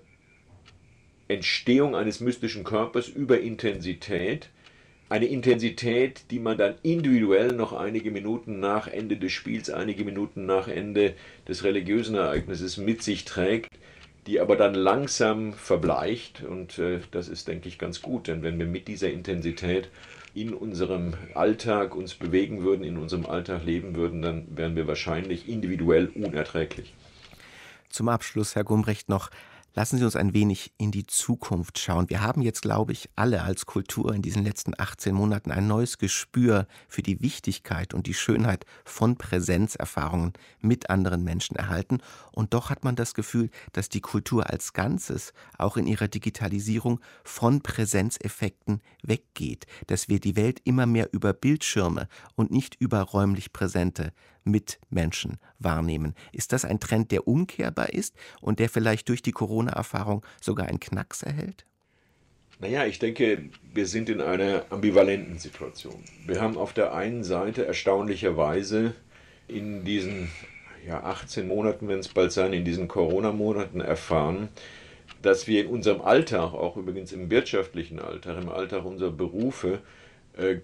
Entstehung 1.27 1.95
eines 1.95 2.19
mystischen 2.19 2.63
Körpers 2.63 3.07
über 3.07 3.39
Intensität, 3.39 4.49
eine 5.11 5.25
Intensität, 5.25 6.31
die 6.31 6.39
man 6.39 6.57
dann 6.57 6.75
individuell 6.83 7.51
noch 7.51 7.73
einige 7.73 8.11
Minuten 8.11 8.61
nach 8.61 8.87
Ende 8.87 9.17
des 9.17 9.33
Spiels, 9.33 9.69
einige 9.69 10.05
Minuten 10.05 10.45
nach 10.45 10.69
Ende 10.69 11.15
des 11.49 11.65
religiösen 11.65 12.15
Ereignisses 12.15 12.77
mit 12.77 13.03
sich 13.03 13.25
trägt, 13.25 13.67
die 14.25 14.39
aber 14.39 14.55
dann 14.55 14.73
langsam 14.73 15.51
verbleicht 15.51 16.43
und 16.43 16.79
äh, 16.79 17.01
das 17.11 17.27
ist, 17.27 17.49
denke 17.49 17.67
ich, 17.67 17.77
ganz 17.77 18.01
gut, 18.01 18.29
denn 18.29 18.41
wenn 18.41 18.57
wir 18.57 18.65
mit 18.65 18.87
dieser 18.87 19.11
Intensität 19.11 19.89
in 20.33 20.53
unserem 20.53 21.13
Alltag 21.33 21.93
uns 21.93 22.13
bewegen 22.13 22.63
würden, 22.63 22.85
in 22.85 22.97
unserem 22.97 23.25
Alltag 23.25 23.65
leben 23.65 23.95
würden, 23.95 24.21
dann 24.21 24.47
wären 24.55 24.77
wir 24.77 24.87
wahrscheinlich 24.87 25.49
individuell 25.49 26.07
unerträglich. 26.07 26.93
Zum 27.89 28.07
Abschluss, 28.07 28.55
Herr 28.55 28.63
Gumbrecht, 28.63 29.09
noch 29.09 29.29
Lassen 29.73 29.97
Sie 29.97 30.03
uns 30.03 30.17
ein 30.17 30.33
wenig 30.33 30.73
in 30.77 30.91
die 30.91 31.07
Zukunft 31.07 31.79
schauen. 31.79 32.09
Wir 32.09 32.21
haben 32.21 32.41
jetzt, 32.41 32.61
glaube 32.61 32.91
ich, 32.91 33.09
alle 33.15 33.43
als 33.43 33.65
Kultur 33.65 34.13
in 34.13 34.21
diesen 34.21 34.43
letzten 34.43 34.73
18 34.77 35.15
Monaten 35.15 35.49
ein 35.49 35.65
neues 35.65 35.97
Gespür 35.97 36.67
für 36.89 37.01
die 37.01 37.21
Wichtigkeit 37.21 37.93
und 37.93 38.05
die 38.05 38.13
Schönheit 38.13 38.65
von 38.83 39.17
Präsenzerfahrungen 39.17 40.33
mit 40.59 40.89
anderen 40.89 41.23
Menschen 41.23 41.55
erhalten. 41.55 41.99
Und 42.33 42.53
doch 42.53 42.69
hat 42.69 42.83
man 42.83 42.97
das 42.97 43.13
Gefühl, 43.13 43.49
dass 43.71 43.87
die 43.87 44.01
Kultur 44.01 44.49
als 44.49 44.73
Ganzes 44.73 45.31
auch 45.57 45.77
in 45.77 45.87
ihrer 45.87 46.09
Digitalisierung 46.09 46.99
von 47.23 47.61
Präsenzeffekten 47.61 48.81
weggeht, 49.03 49.67
dass 49.87 50.09
wir 50.09 50.19
die 50.19 50.35
Welt 50.35 50.59
immer 50.65 50.85
mehr 50.85 51.13
über 51.13 51.31
Bildschirme 51.31 52.09
und 52.35 52.51
nicht 52.51 52.75
über 52.81 52.99
räumlich 53.03 53.53
präsente 53.53 54.11
Mitmenschen 54.43 55.37
wahrnehmen. 55.59 56.15
Ist 56.31 56.53
das 56.53 56.65
ein 56.65 56.79
Trend, 56.79 57.11
der 57.11 57.27
umkehrbar 57.27 57.93
ist 57.93 58.15
und 58.41 58.59
der 58.59 58.69
vielleicht 58.69 59.09
durch 59.09 59.21
die 59.21 59.31
Corona-Erfahrung 59.31 60.25
sogar 60.41 60.67
einen 60.67 60.79
Knacks 60.79 61.23
erhält? 61.23 61.65
Naja, 62.59 62.85
ich 62.85 62.99
denke, 62.99 63.49
wir 63.73 63.87
sind 63.87 64.07
in 64.07 64.21
einer 64.21 64.65
ambivalenten 64.69 65.39
Situation. 65.39 66.03
Wir 66.27 66.41
haben 66.41 66.57
auf 66.57 66.73
der 66.73 66.93
einen 66.93 67.23
Seite 67.23 67.65
erstaunlicherweise 67.65 68.93
in 69.47 69.83
diesen 69.83 70.29
ja, 70.87 71.03
18 71.03 71.47
Monaten, 71.47 71.87
wenn 71.87 71.99
es 71.99 72.07
bald 72.07 72.31
sein, 72.31 72.53
in 72.53 72.63
diesen 72.63 72.87
Corona-Monaten 72.87 73.81
erfahren, 73.81 74.49
dass 75.21 75.47
wir 75.47 75.65
in 75.65 75.67
unserem 75.67 76.01
Alltag, 76.01 76.53
auch 76.53 76.77
übrigens 76.77 77.11
im 77.11 77.29
wirtschaftlichen 77.29 77.99
Alltag, 77.99 78.41
im 78.41 78.49
Alltag 78.49 78.85
unserer 78.85 79.11
Berufe, 79.11 79.79
äh, 80.37 80.57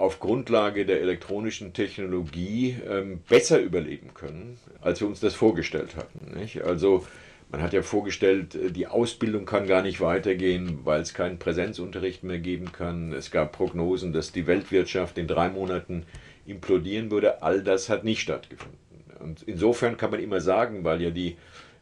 auf 0.00 0.20
Grundlage 0.20 0.86
der 0.86 1.00
elektronischen 1.00 1.72
Technologie 1.72 2.76
ähm, 2.88 3.20
besser 3.28 3.58
überleben 3.60 4.14
können, 4.14 4.58
als 4.80 5.00
wir 5.00 5.08
uns 5.08 5.20
das 5.20 5.34
vorgestellt 5.34 5.96
hatten. 5.96 6.38
Nicht? 6.38 6.62
Also 6.62 7.04
man 7.50 7.62
hat 7.62 7.72
ja 7.72 7.82
vorgestellt, 7.82 8.54
äh, 8.54 8.70
die 8.70 8.86
Ausbildung 8.86 9.44
kann 9.44 9.66
gar 9.66 9.82
nicht 9.82 10.00
weitergehen, 10.00 10.80
weil 10.84 11.00
es 11.00 11.14
keinen 11.14 11.38
Präsenzunterricht 11.38 12.22
mehr 12.22 12.38
geben 12.38 12.72
kann. 12.72 13.12
Es 13.12 13.30
gab 13.30 13.52
Prognosen, 13.52 14.12
dass 14.12 14.32
die 14.32 14.46
Weltwirtschaft 14.46 15.18
in 15.18 15.26
drei 15.26 15.48
Monaten 15.48 16.04
implodieren 16.46 17.10
würde. 17.10 17.42
All 17.42 17.62
das 17.62 17.88
hat 17.88 18.04
nicht 18.04 18.20
stattgefunden. 18.20 18.78
Und 19.18 19.42
insofern 19.42 19.96
kann 19.96 20.12
man 20.12 20.20
immer 20.20 20.40
sagen, 20.40 20.84
weil 20.84 21.02
ja 21.02 21.10
die, 21.10 21.36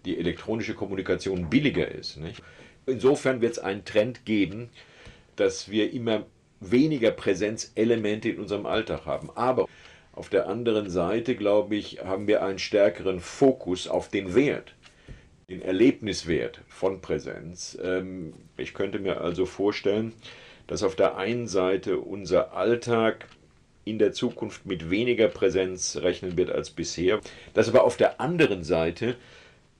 die 0.07 0.18
elektronische 0.18 0.74
Kommunikation 0.74 1.50
billiger 1.50 1.88
ist. 1.88 2.16
Nicht? 2.16 2.42
Insofern 2.87 3.42
wird 3.42 3.52
es 3.52 3.59
einen 3.59 3.85
Trend 3.85 4.24
geben, 4.24 4.70
dass 5.35 5.70
wir 5.70 5.92
immer 5.92 6.24
weniger 6.61 7.11
Präsenzelemente 7.11 8.29
in 8.31 8.38
unserem 8.38 8.66
Alltag 8.66 9.07
haben. 9.07 9.31
Aber 9.35 9.66
auf 10.12 10.29
der 10.29 10.49
anderen 10.49 10.88
Seite, 10.88 11.37
glaube 11.37 11.77
ich, 11.77 12.01
haben 12.05 12.27
wir 12.27 12.42
einen 12.42 12.59
stärkeren 12.59 13.21
Fokus 13.21 13.87
auf 13.87 14.09
den 14.09 14.35
Wert, 14.35 14.75
den 15.51 15.61
Erlebniswert 15.61 16.62
von 16.69 17.01
Präsenz. 17.01 17.79
Ähm, 17.83 18.33
ich 18.57 18.73
könnte 18.73 18.99
mir 18.99 19.21
also 19.21 19.45
vorstellen, 19.45 20.12
dass 20.66 20.83
auf 20.83 20.97
der 20.97 21.16
einen 21.16 21.47
Seite 21.47 21.99
unser 21.99 22.55
Alltag 22.55 23.27
in 23.85 23.99
der 23.99 24.12
Zukunft 24.12 24.66
mit 24.66 24.90
weniger 24.90 25.29
Präsenz 25.29 25.97
rechnen 26.03 26.37
wird 26.37 26.51
als 26.51 26.71
bisher, 26.71 27.21
dass 27.55 27.69
aber 27.69 27.85
auf 27.85 27.97
der 27.97 28.21
anderen 28.21 28.64
Seite 28.64 29.16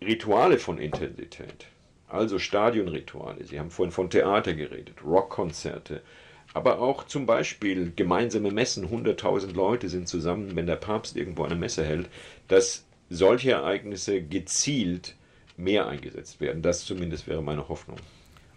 Rituale 0.01 0.59
von 0.59 0.79
Intensität, 0.79 1.67
also 2.09 2.39
Stadionrituale, 2.39 3.45
Sie 3.45 3.59
haben 3.59 3.71
vorhin 3.71 3.91
von 3.91 4.11
Theater 4.11 4.55
geredet, 4.55 5.05
Rockkonzerte, 5.05 6.03
aber 6.57 6.81
auch 6.81 7.05
zum 7.05 7.27
Beispiel 7.27 7.93
gemeinsame 7.95 8.51
Messen, 8.51 8.87
100.000 8.87 9.53
Leute 9.53 9.91
sind 9.91 10.09
zusammen, 10.09 10.57
wenn 10.57 10.67
der 10.67 10.77
Papst 10.77 11.15
irgendwo 11.15 11.45
eine 11.45 11.55
Messe 11.55 11.85
hält, 11.85 12.09
dass 12.49 12.87
solche 13.11 13.51
Ereignisse 13.51 14.23
gezielt 14.23 15.17
mehr 15.59 15.87
eingesetzt 15.87 16.41
werden. 16.41 16.63
Das 16.63 16.87
zumindest 16.87 17.27
wäre 17.27 17.43
meine 17.43 17.69
Hoffnung. 17.69 17.99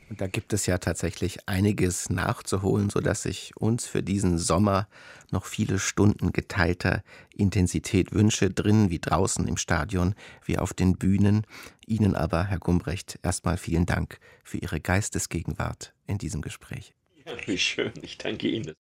Und 0.10 0.22
da 0.22 0.28
gibt 0.28 0.54
es 0.54 0.66
ja 0.66 0.78
tatsächlich 0.78 1.50
einiges 1.50 2.10
nachzuholen, 2.10 2.90
sodass 2.90 3.26
ich 3.26 3.52
uns 3.58 3.86
für 3.86 4.02
diesen 4.02 4.38
Sommer 4.38 4.88
noch 5.30 5.46
viele 5.46 5.78
Stunden 5.78 6.32
geteilter 6.32 7.04
Intensität 7.36 8.14
wünsche, 8.14 8.50
drinnen 8.50 8.90
wie 8.90 9.00
draußen 9.00 9.46
im 9.46 9.58
Stadion, 9.58 10.16
wie 10.46 10.58
auf 10.58 10.74
den 10.74 10.94
Bühnen. 10.94 11.46
Ihnen 11.86 12.16
aber, 12.16 12.46
Herr 12.46 12.60
Gumbrecht, 12.60 13.20
erstmal 13.24 13.58
vielen 13.58 13.86
Dank 13.86 14.20
für 14.46 14.58
Ihre 14.58 14.80
Geistesgegenwart 14.80 15.94
in 16.08 16.18
diesem 16.18 16.42
Gespräch. 16.42 16.96
Wie 17.46 17.58
schön, 17.58 17.94
ich 18.02 18.18
danke 18.18 18.48
Ihnen. 18.48 18.74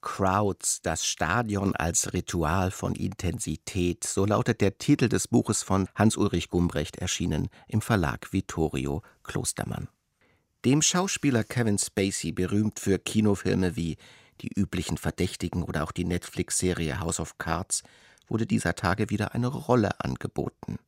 Crowds, 0.00 0.82
das 0.82 1.06
Stadion 1.06 1.76
als 1.76 2.12
Ritual 2.12 2.72
von 2.72 2.96
Intensität, 2.96 4.02
so 4.02 4.26
lautet 4.26 4.60
der 4.60 4.76
Titel 4.76 5.08
des 5.08 5.28
Buches 5.28 5.62
von 5.62 5.88
Hans-Ulrich 5.94 6.48
Gumbrecht, 6.48 6.96
erschienen 6.96 7.48
im 7.68 7.80
Verlag 7.80 8.32
Vittorio 8.32 9.02
Klostermann. 9.22 9.88
Dem 10.64 10.82
Schauspieler 10.82 11.44
Kevin 11.44 11.78
Spacey, 11.78 12.32
berühmt 12.32 12.80
für 12.80 12.98
Kinofilme 12.98 13.76
wie 13.76 13.96
Die 14.40 14.50
üblichen 14.56 14.98
Verdächtigen 14.98 15.62
oder 15.62 15.84
auch 15.84 15.92
die 15.92 16.04
Netflix-Serie 16.04 16.98
House 16.98 17.20
of 17.20 17.38
Cards, 17.38 17.84
wurde 18.28 18.46
dieser 18.46 18.74
Tage 18.74 19.08
wieder 19.08 19.34
eine 19.34 19.46
Rolle 19.46 20.00
angeboten. 20.00 20.78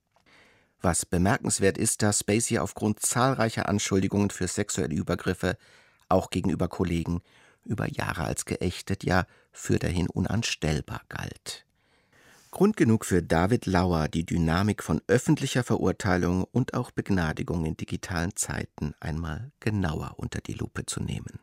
Was 0.81 1.07
bemerkenswert 1.07 1.79
ist, 1.79 2.03
dass 2.03 2.21
Spacey 2.21 2.59
aufgrund 2.59 3.01
zahlreicher 3.01 3.69
Anschuldigungen 3.69 4.31
für 4.31 4.49
sexuelle 4.49 4.95
Übergriffe 4.95 5.57
auch 6.15 6.31
gegenüber 6.31 6.69
Kollegen, 6.69 7.21
über 7.65 7.91
Jahre 7.91 8.25
als 8.25 8.45
geächtet, 8.45 9.05
ja 9.05 9.27
fürderhin 9.53 10.09
unanstellbar 10.09 11.03
galt. 11.09 11.65
Grund 12.51 12.77
genug 12.77 13.05
für 13.05 13.21
David 13.21 13.67
Lauer, 13.67 14.07
die 14.07 14.25
Dynamik 14.25 14.85
von 14.85 15.03
öffentlicher 15.09 15.65
Verurteilung 15.65 16.45
und 16.53 16.75
auch 16.75 16.93
Begnadigung 16.93 17.65
in 17.65 17.77
digitalen 17.77 18.37
Zeiten 18.37 18.95
einmal 19.01 19.51
genauer 19.59 20.15
unter 20.19 20.41
die 20.41 20.53
Lupe 20.53 20.87
zu 20.87 21.03
nehmen. 21.03 21.41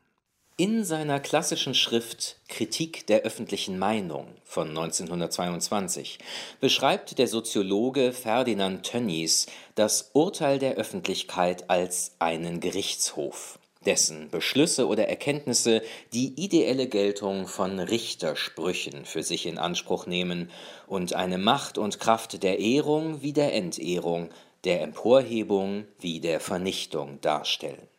In 0.56 0.86
seiner 0.86 1.20
klassischen 1.20 1.74
Schrift 1.74 2.40
Kritik 2.48 3.08
der 3.08 3.24
öffentlichen 3.24 3.80
Meinung 3.80 4.28
von 4.46 4.70
1922 4.70 6.20
beschreibt 6.60 7.18
der 7.18 7.28
Soziologe 7.28 8.14
Ferdinand 8.14 8.84
Tönnies 8.84 9.48
das 9.76 10.12
Urteil 10.14 10.60
der 10.60 10.76
Öffentlichkeit 10.76 11.70
als 11.70 12.12
einen 12.20 12.60
Gerichtshof 12.60 13.60
dessen 13.86 14.30
Beschlüsse 14.30 14.88
oder 14.88 15.08
Erkenntnisse 15.08 15.82
die 16.14 16.34
ideelle 16.36 16.88
Geltung 16.88 17.48
von 17.48 17.80
Richtersprüchen 17.80 19.06
für 19.06 19.24
sich 19.24 19.46
in 19.46 19.58
Anspruch 19.58 20.06
nehmen 20.06 20.50
und 20.88 21.14
eine 21.14 21.38
Macht 21.38 21.78
und 21.78 22.00
Kraft 22.00 22.44
der 22.44 22.60
Ehrung 22.60 23.22
wie 23.22 23.34
der 23.34 23.54
Entehrung, 23.54 24.30
der 24.64 24.82
Emporhebung 24.82 25.86
wie 26.00 26.20
der 26.20 26.40
Vernichtung 26.40 27.20
darstellen. 27.22 27.91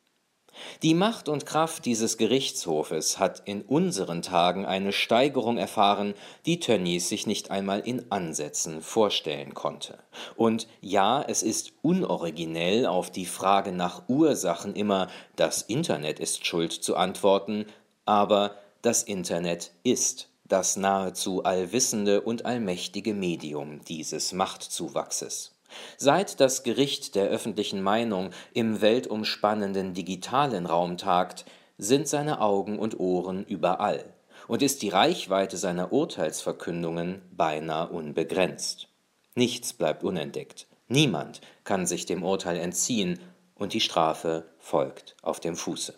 Die 0.82 0.94
Macht 0.94 1.28
und 1.28 1.46
Kraft 1.46 1.84
dieses 1.84 2.16
Gerichtshofes 2.16 3.18
hat 3.18 3.42
in 3.44 3.62
unseren 3.62 4.22
Tagen 4.22 4.66
eine 4.66 4.92
Steigerung 4.92 5.58
erfahren, 5.58 6.14
die 6.46 6.60
Tönnies 6.60 7.08
sich 7.08 7.26
nicht 7.26 7.50
einmal 7.50 7.80
in 7.80 8.10
Ansätzen 8.10 8.82
vorstellen 8.82 9.54
konnte. 9.54 9.98
Und 10.36 10.66
ja, 10.80 11.22
es 11.22 11.42
ist 11.42 11.72
unoriginell, 11.82 12.86
auf 12.86 13.10
die 13.10 13.26
Frage 13.26 13.72
nach 13.72 14.08
Ursachen 14.08 14.74
immer 14.74 15.08
das 15.36 15.62
Internet 15.62 16.20
ist 16.20 16.46
schuld 16.46 16.72
zu 16.72 16.96
antworten, 16.96 17.66
aber 18.04 18.56
das 18.82 19.02
Internet 19.02 19.70
ist 19.84 20.28
das 20.44 20.76
nahezu 20.76 21.44
allwissende 21.44 22.20
und 22.20 22.44
allmächtige 22.44 23.14
Medium 23.14 23.80
dieses 23.84 24.32
Machtzuwachses. 24.32 25.51
Seit 25.96 26.40
das 26.40 26.62
Gericht 26.62 27.14
der 27.14 27.28
öffentlichen 27.28 27.82
Meinung 27.82 28.30
im 28.52 28.80
weltumspannenden 28.80 29.94
digitalen 29.94 30.66
Raum 30.66 30.96
tagt, 30.96 31.44
sind 31.78 32.08
seine 32.08 32.40
Augen 32.40 32.78
und 32.78 32.98
Ohren 33.00 33.44
überall 33.44 34.04
und 34.48 34.62
ist 34.62 34.82
die 34.82 34.88
Reichweite 34.88 35.56
seiner 35.56 35.92
Urteilsverkündungen 35.92 37.22
beinahe 37.32 37.88
unbegrenzt. 37.88 38.88
Nichts 39.34 39.72
bleibt 39.72 40.04
unentdeckt, 40.04 40.66
niemand 40.88 41.40
kann 41.64 41.86
sich 41.86 42.06
dem 42.06 42.22
Urteil 42.22 42.58
entziehen, 42.58 43.18
und 43.54 43.74
die 43.74 43.80
Strafe 43.80 44.44
folgt 44.58 45.14
auf 45.22 45.38
dem 45.38 45.54
Fuße. 45.54 45.94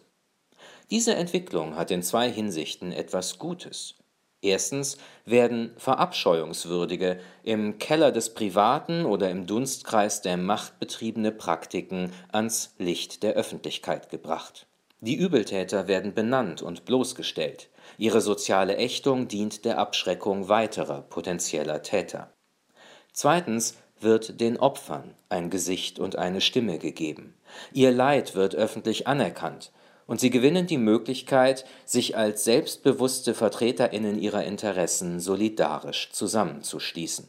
Diese 0.90 1.14
Entwicklung 1.14 1.76
hat 1.76 1.90
in 1.90 2.02
zwei 2.02 2.30
Hinsichten 2.30 2.92
etwas 2.92 3.38
Gutes. 3.38 3.94
Erstens 4.44 4.98
werden 5.24 5.72
verabscheuungswürdige, 5.78 7.18
im 7.44 7.78
Keller 7.78 8.12
des 8.12 8.34
Privaten 8.34 9.06
oder 9.06 9.30
im 9.30 9.46
Dunstkreis 9.46 10.20
der 10.20 10.36
Macht 10.36 10.78
betriebene 10.78 11.32
Praktiken 11.32 12.12
ans 12.30 12.74
Licht 12.78 13.22
der 13.22 13.32
Öffentlichkeit 13.32 14.10
gebracht. 14.10 14.66
Die 15.00 15.14
Übeltäter 15.14 15.88
werden 15.88 16.12
benannt 16.12 16.60
und 16.60 16.84
bloßgestellt. 16.84 17.70
Ihre 17.96 18.20
soziale 18.20 18.76
Ächtung 18.76 19.28
dient 19.28 19.64
der 19.64 19.78
Abschreckung 19.78 20.50
weiterer 20.50 21.00
potenzieller 21.00 21.80
Täter. 21.80 22.30
Zweitens 23.14 23.78
wird 23.98 24.42
den 24.42 24.58
Opfern 24.58 25.14
ein 25.30 25.48
Gesicht 25.48 25.98
und 25.98 26.16
eine 26.16 26.42
Stimme 26.42 26.78
gegeben. 26.78 27.34
Ihr 27.72 27.92
Leid 27.92 28.34
wird 28.34 28.54
öffentlich 28.54 29.06
anerkannt 29.06 29.72
und 30.06 30.20
sie 30.20 30.30
gewinnen 30.30 30.66
die 30.66 30.78
Möglichkeit, 30.78 31.64
sich 31.84 32.16
als 32.16 32.44
selbstbewusste 32.44 33.34
Vertreterinnen 33.34 34.18
ihrer 34.18 34.44
Interessen 34.44 35.20
solidarisch 35.20 36.10
zusammenzuschließen. 36.12 37.28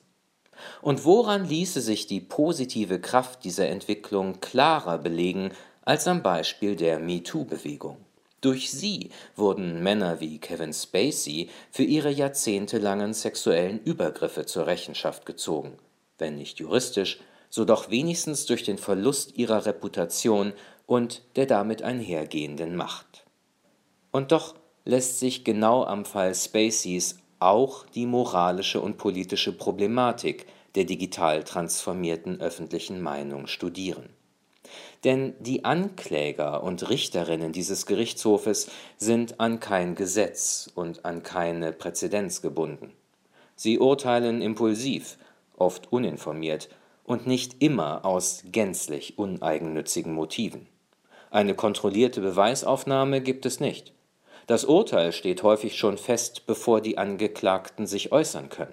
Und 0.82 1.06
woran 1.06 1.48
ließe 1.48 1.82
sich 1.82 2.08
die 2.08 2.22
positive 2.22 3.00
Kraft 3.00 3.44
dieser 3.44 3.68
Entwicklung 3.68 4.40
klarer 4.40 4.98
belegen 4.98 5.52
als 5.84 6.08
am 6.08 6.24
Beispiel 6.24 6.76
der 6.76 7.00
MeToo-Bewegung? 7.00 7.98
Durch 8.42 8.72
sie 8.72 9.10
wurden 9.36 9.82
Männer 9.82 10.20
wie 10.20 10.38
Kevin 10.38 10.74
Spacey 10.74 11.50
für 11.72 11.84
ihre 11.84 12.12
jahrzehntelangen 12.12 13.14
sexuellen 13.14 13.80
Übergriffe 13.84 14.46
zur 14.46 14.68
Rechenschaft 14.68 15.26
gezogen, 15.26 15.78
wenn 16.20 16.36
nicht 16.36 16.60
juristisch, 16.60 17.20
so 17.50 17.66
doch 17.66 17.90
wenigstens 17.90 18.46
durch 18.46 18.64
den 18.64 18.78
Verlust 18.78 19.38
ihrer 19.38 19.66
Reputation 19.66 20.54
und 20.86 21.24
der 21.36 21.46
damit 21.46 21.82
einhergehenden 21.82 22.76
Macht. 22.76 23.26
Und 24.12 24.32
doch 24.32 24.56
lässt 24.86 25.20
sich 25.20 25.44
genau 25.44 25.84
am 25.84 26.06
Fall 26.06 26.34
Spaceys 26.36 27.20
auch 27.40 27.86
die 27.88 28.06
moralische 28.06 28.80
und 28.80 28.98
politische 28.98 29.52
Problematik 29.52 30.46
der 30.76 30.86
digital 30.86 31.44
transformierten 31.44 32.40
öffentlichen 32.42 33.02
Meinung 33.02 33.48
studieren. 33.48 34.10
Denn 35.04 35.36
die 35.40 35.64
Ankläger 35.64 36.64
und 36.64 36.90
Richterinnen 36.90 37.52
dieses 37.52 37.86
Gerichtshofes 37.86 38.70
sind 38.98 39.40
an 39.40 39.60
kein 39.60 39.96
Gesetz 39.96 40.70
und 40.74 41.06
an 41.06 41.24
keine 41.24 41.72
Präzedenz 41.72 42.42
gebunden. 42.42 42.92
Sie 43.56 43.80
urteilen 43.80 44.42
impulsiv, 44.42 45.18
oft 45.56 45.92
uninformiert 45.92 46.70
und 47.04 47.28
nicht 47.28 47.62
immer 47.62 48.04
aus 48.04 48.44
gänzlich 48.52 49.18
uneigennützigen 49.18 50.14
Motiven. 50.14 50.68
Eine 51.36 51.54
kontrollierte 51.54 52.22
Beweisaufnahme 52.22 53.20
gibt 53.20 53.46
es 53.46 53.60
nicht. 53.60 53.92
Das 54.48 54.64
Urteil 54.64 55.12
steht 55.12 55.44
häufig 55.44 55.78
schon 55.78 55.98
fest, 55.98 56.46
bevor 56.48 56.80
die 56.80 56.98
Angeklagten 56.98 57.88
sich 57.88 58.14
äußern 58.14 58.48
können. 58.48 58.72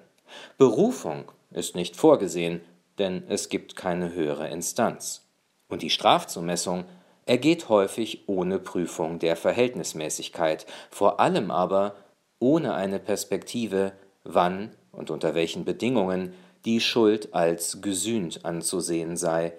Berufung 0.58 1.24
ist 1.50 1.74
nicht 1.74 1.96
vorgesehen, 1.96 2.60
denn 3.00 3.24
es 3.28 3.48
gibt 3.48 3.74
keine 3.74 4.12
höhere 4.12 4.46
Instanz. 4.46 5.26
Und 5.66 5.82
die 5.82 5.90
Strafzumessung 5.90 6.84
ergeht 7.26 7.68
häufig 7.68 8.28
ohne 8.28 8.60
Prüfung 8.60 9.18
der 9.18 9.34
Verhältnismäßigkeit, 9.34 10.64
vor 10.88 11.18
allem 11.18 11.50
aber 11.50 11.96
ohne 12.38 12.74
eine 12.74 13.00
Perspektive, 13.00 13.90
wann 14.22 14.70
und 14.92 15.10
unter 15.10 15.34
welchen 15.34 15.64
Bedingungen 15.64 16.32
die 16.64 16.80
Schuld 16.80 17.34
als 17.34 17.82
gesühnt 17.82 18.44
anzusehen 18.44 19.16
sei 19.16 19.52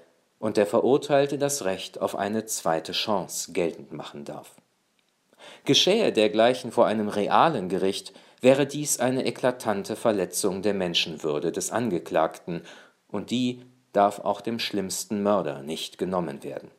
und 0.44 0.58
der 0.58 0.66
Verurteilte 0.66 1.38
das 1.38 1.64
Recht 1.64 2.02
auf 2.02 2.18
eine 2.18 2.46
zweite 2.46 2.92
Chance 2.92 3.54
geltend 3.54 3.94
machen 3.94 4.26
darf. 4.26 4.52
Geschähe 5.64 6.12
dergleichen 6.12 6.74
vor 6.74 6.86
einem 6.86 7.08
realen 7.08 7.70
Gericht, 7.70 8.12
wäre 8.42 8.66
dies 8.66 9.00
eine 9.00 9.26
eklatante 9.26 9.96
Verletzung 9.96 10.62
der 10.62 10.74
Menschenwürde 10.74 11.54
des 11.54 11.72
Angeklagten, 11.72 12.64
und 13.08 13.32
die 13.32 13.62
darf 13.94 14.20
auch 14.20 14.42
dem 14.42 14.60
schlimmsten 14.60 15.24
Mörder 15.24 15.62
nicht 15.62 15.98
genommen 15.98 16.44
werden. 16.44 16.70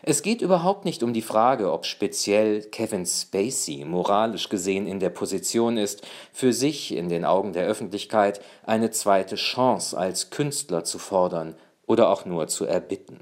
Es 0.00 0.22
geht 0.22 0.40
überhaupt 0.40 0.86
nicht 0.86 1.02
um 1.02 1.12
die 1.12 1.20
Frage, 1.20 1.70
ob 1.70 1.84
speziell 1.84 2.62
Kevin 2.62 3.04
Spacey 3.04 3.84
moralisch 3.84 4.48
gesehen 4.48 4.86
in 4.86 4.98
der 4.98 5.10
Position 5.10 5.76
ist, 5.76 6.06
für 6.32 6.54
sich 6.54 6.96
in 6.96 7.10
den 7.10 7.26
Augen 7.26 7.52
der 7.52 7.66
Öffentlichkeit 7.66 8.40
eine 8.64 8.90
zweite 8.90 9.36
Chance 9.36 9.98
als 9.98 10.30
Künstler 10.30 10.84
zu 10.84 10.98
fordern 10.98 11.54
oder 11.86 12.08
auch 12.08 12.24
nur 12.24 12.48
zu 12.48 12.64
erbitten. 12.64 13.20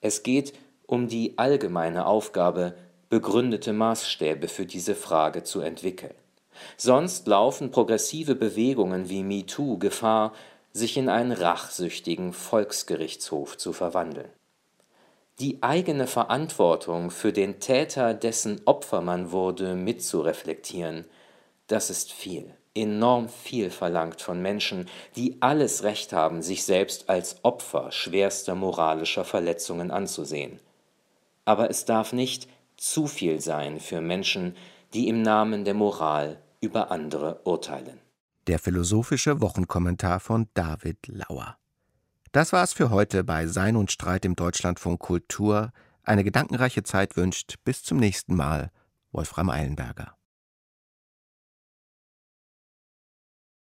Es 0.00 0.22
geht 0.22 0.52
um 0.86 1.08
die 1.08 1.36
allgemeine 1.36 2.06
Aufgabe, 2.06 2.74
begründete 3.08 3.72
Maßstäbe 3.72 4.48
für 4.48 4.66
diese 4.66 4.94
Frage 4.94 5.42
zu 5.42 5.60
entwickeln. 5.60 6.14
Sonst 6.76 7.26
laufen 7.26 7.70
progressive 7.70 8.34
Bewegungen 8.34 9.08
wie 9.08 9.22
MeToo 9.22 9.78
Gefahr, 9.78 10.32
sich 10.72 10.96
in 10.96 11.08
einen 11.08 11.32
rachsüchtigen 11.32 12.32
Volksgerichtshof 12.32 13.56
zu 13.56 13.72
verwandeln. 13.72 14.30
Die 15.40 15.62
eigene 15.62 16.06
Verantwortung 16.06 17.10
für 17.10 17.32
den 17.32 17.60
Täter, 17.60 18.12
dessen 18.12 18.60
Opfer 18.64 19.00
man 19.00 19.30
wurde, 19.30 19.74
mitzureflektieren, 19.74 21.04
das 21.68 21.90
ist 21.90 22.12
viel 22.12 22.54
enorm 22.80 23.28
viel 23.28 23.70
verlangt 23.70 24.22
von 24.22 24.40
Menschen, 24.40 24.86
die 25.16 25.36
alles 25.40 25.82
Recht 25.82 26.12
haben, 26.12 26.42
sich 26.42 26.64
selbst 26.64 27.08
als 27.08 27.36
Opfer 27.42 27.92
schwerster 27.92 28.54
moralischer 28.54 29.24
Verletzungen 29.24 29.90
anzusehen. 29.90 30.60
Aber 31.44 31.70
es 31.70 31.84
darf 31.84 32.12
nicht 32.12 32.48
zu 32.76 33.06
viel 33.06 33.40
sein 33.40 33.80
für 33.80 34.00
Menschen, 34.00 34.56
die 34.94 35.08
im 35.08 35.22
Namen 35.22 35.64
der 35.64 35.74
Moral 35.74 36.38
über 36.60 36.90
andere 36.90 37.40
urteilen. 37.44 38.00
Der 38.46 38.58
philosophische 38.58 39.40
Wochenkommentar 39.40 40.20
von 40.20 40.48
David 40.54 41.06
Lauer. 41.08 41.56
Das 42.32 42.52
war's 42.52 42.72
für 42.72 42.90
heute 42.90 43.24
bei 43.24 43.46
Sein 43.46 43.76
und 43.76 43.90
Streit 43.90 44.24
im 44.24 44.36
Deutschlandfunk 44.36 45.00
Kultur. 45.00 45.72
Eine 46.02 46.24
gedankenreiche 46.24 46.82
Zeit 46.82 47.16
wünscht 47.16 47.56
bis 47.64 47.82
zum 47.82 47.98
nächsten 47.98 48.36
Mal 48.36 48.70
Wolfram 49.12 49.50
Eilenberger. 49.50 50.17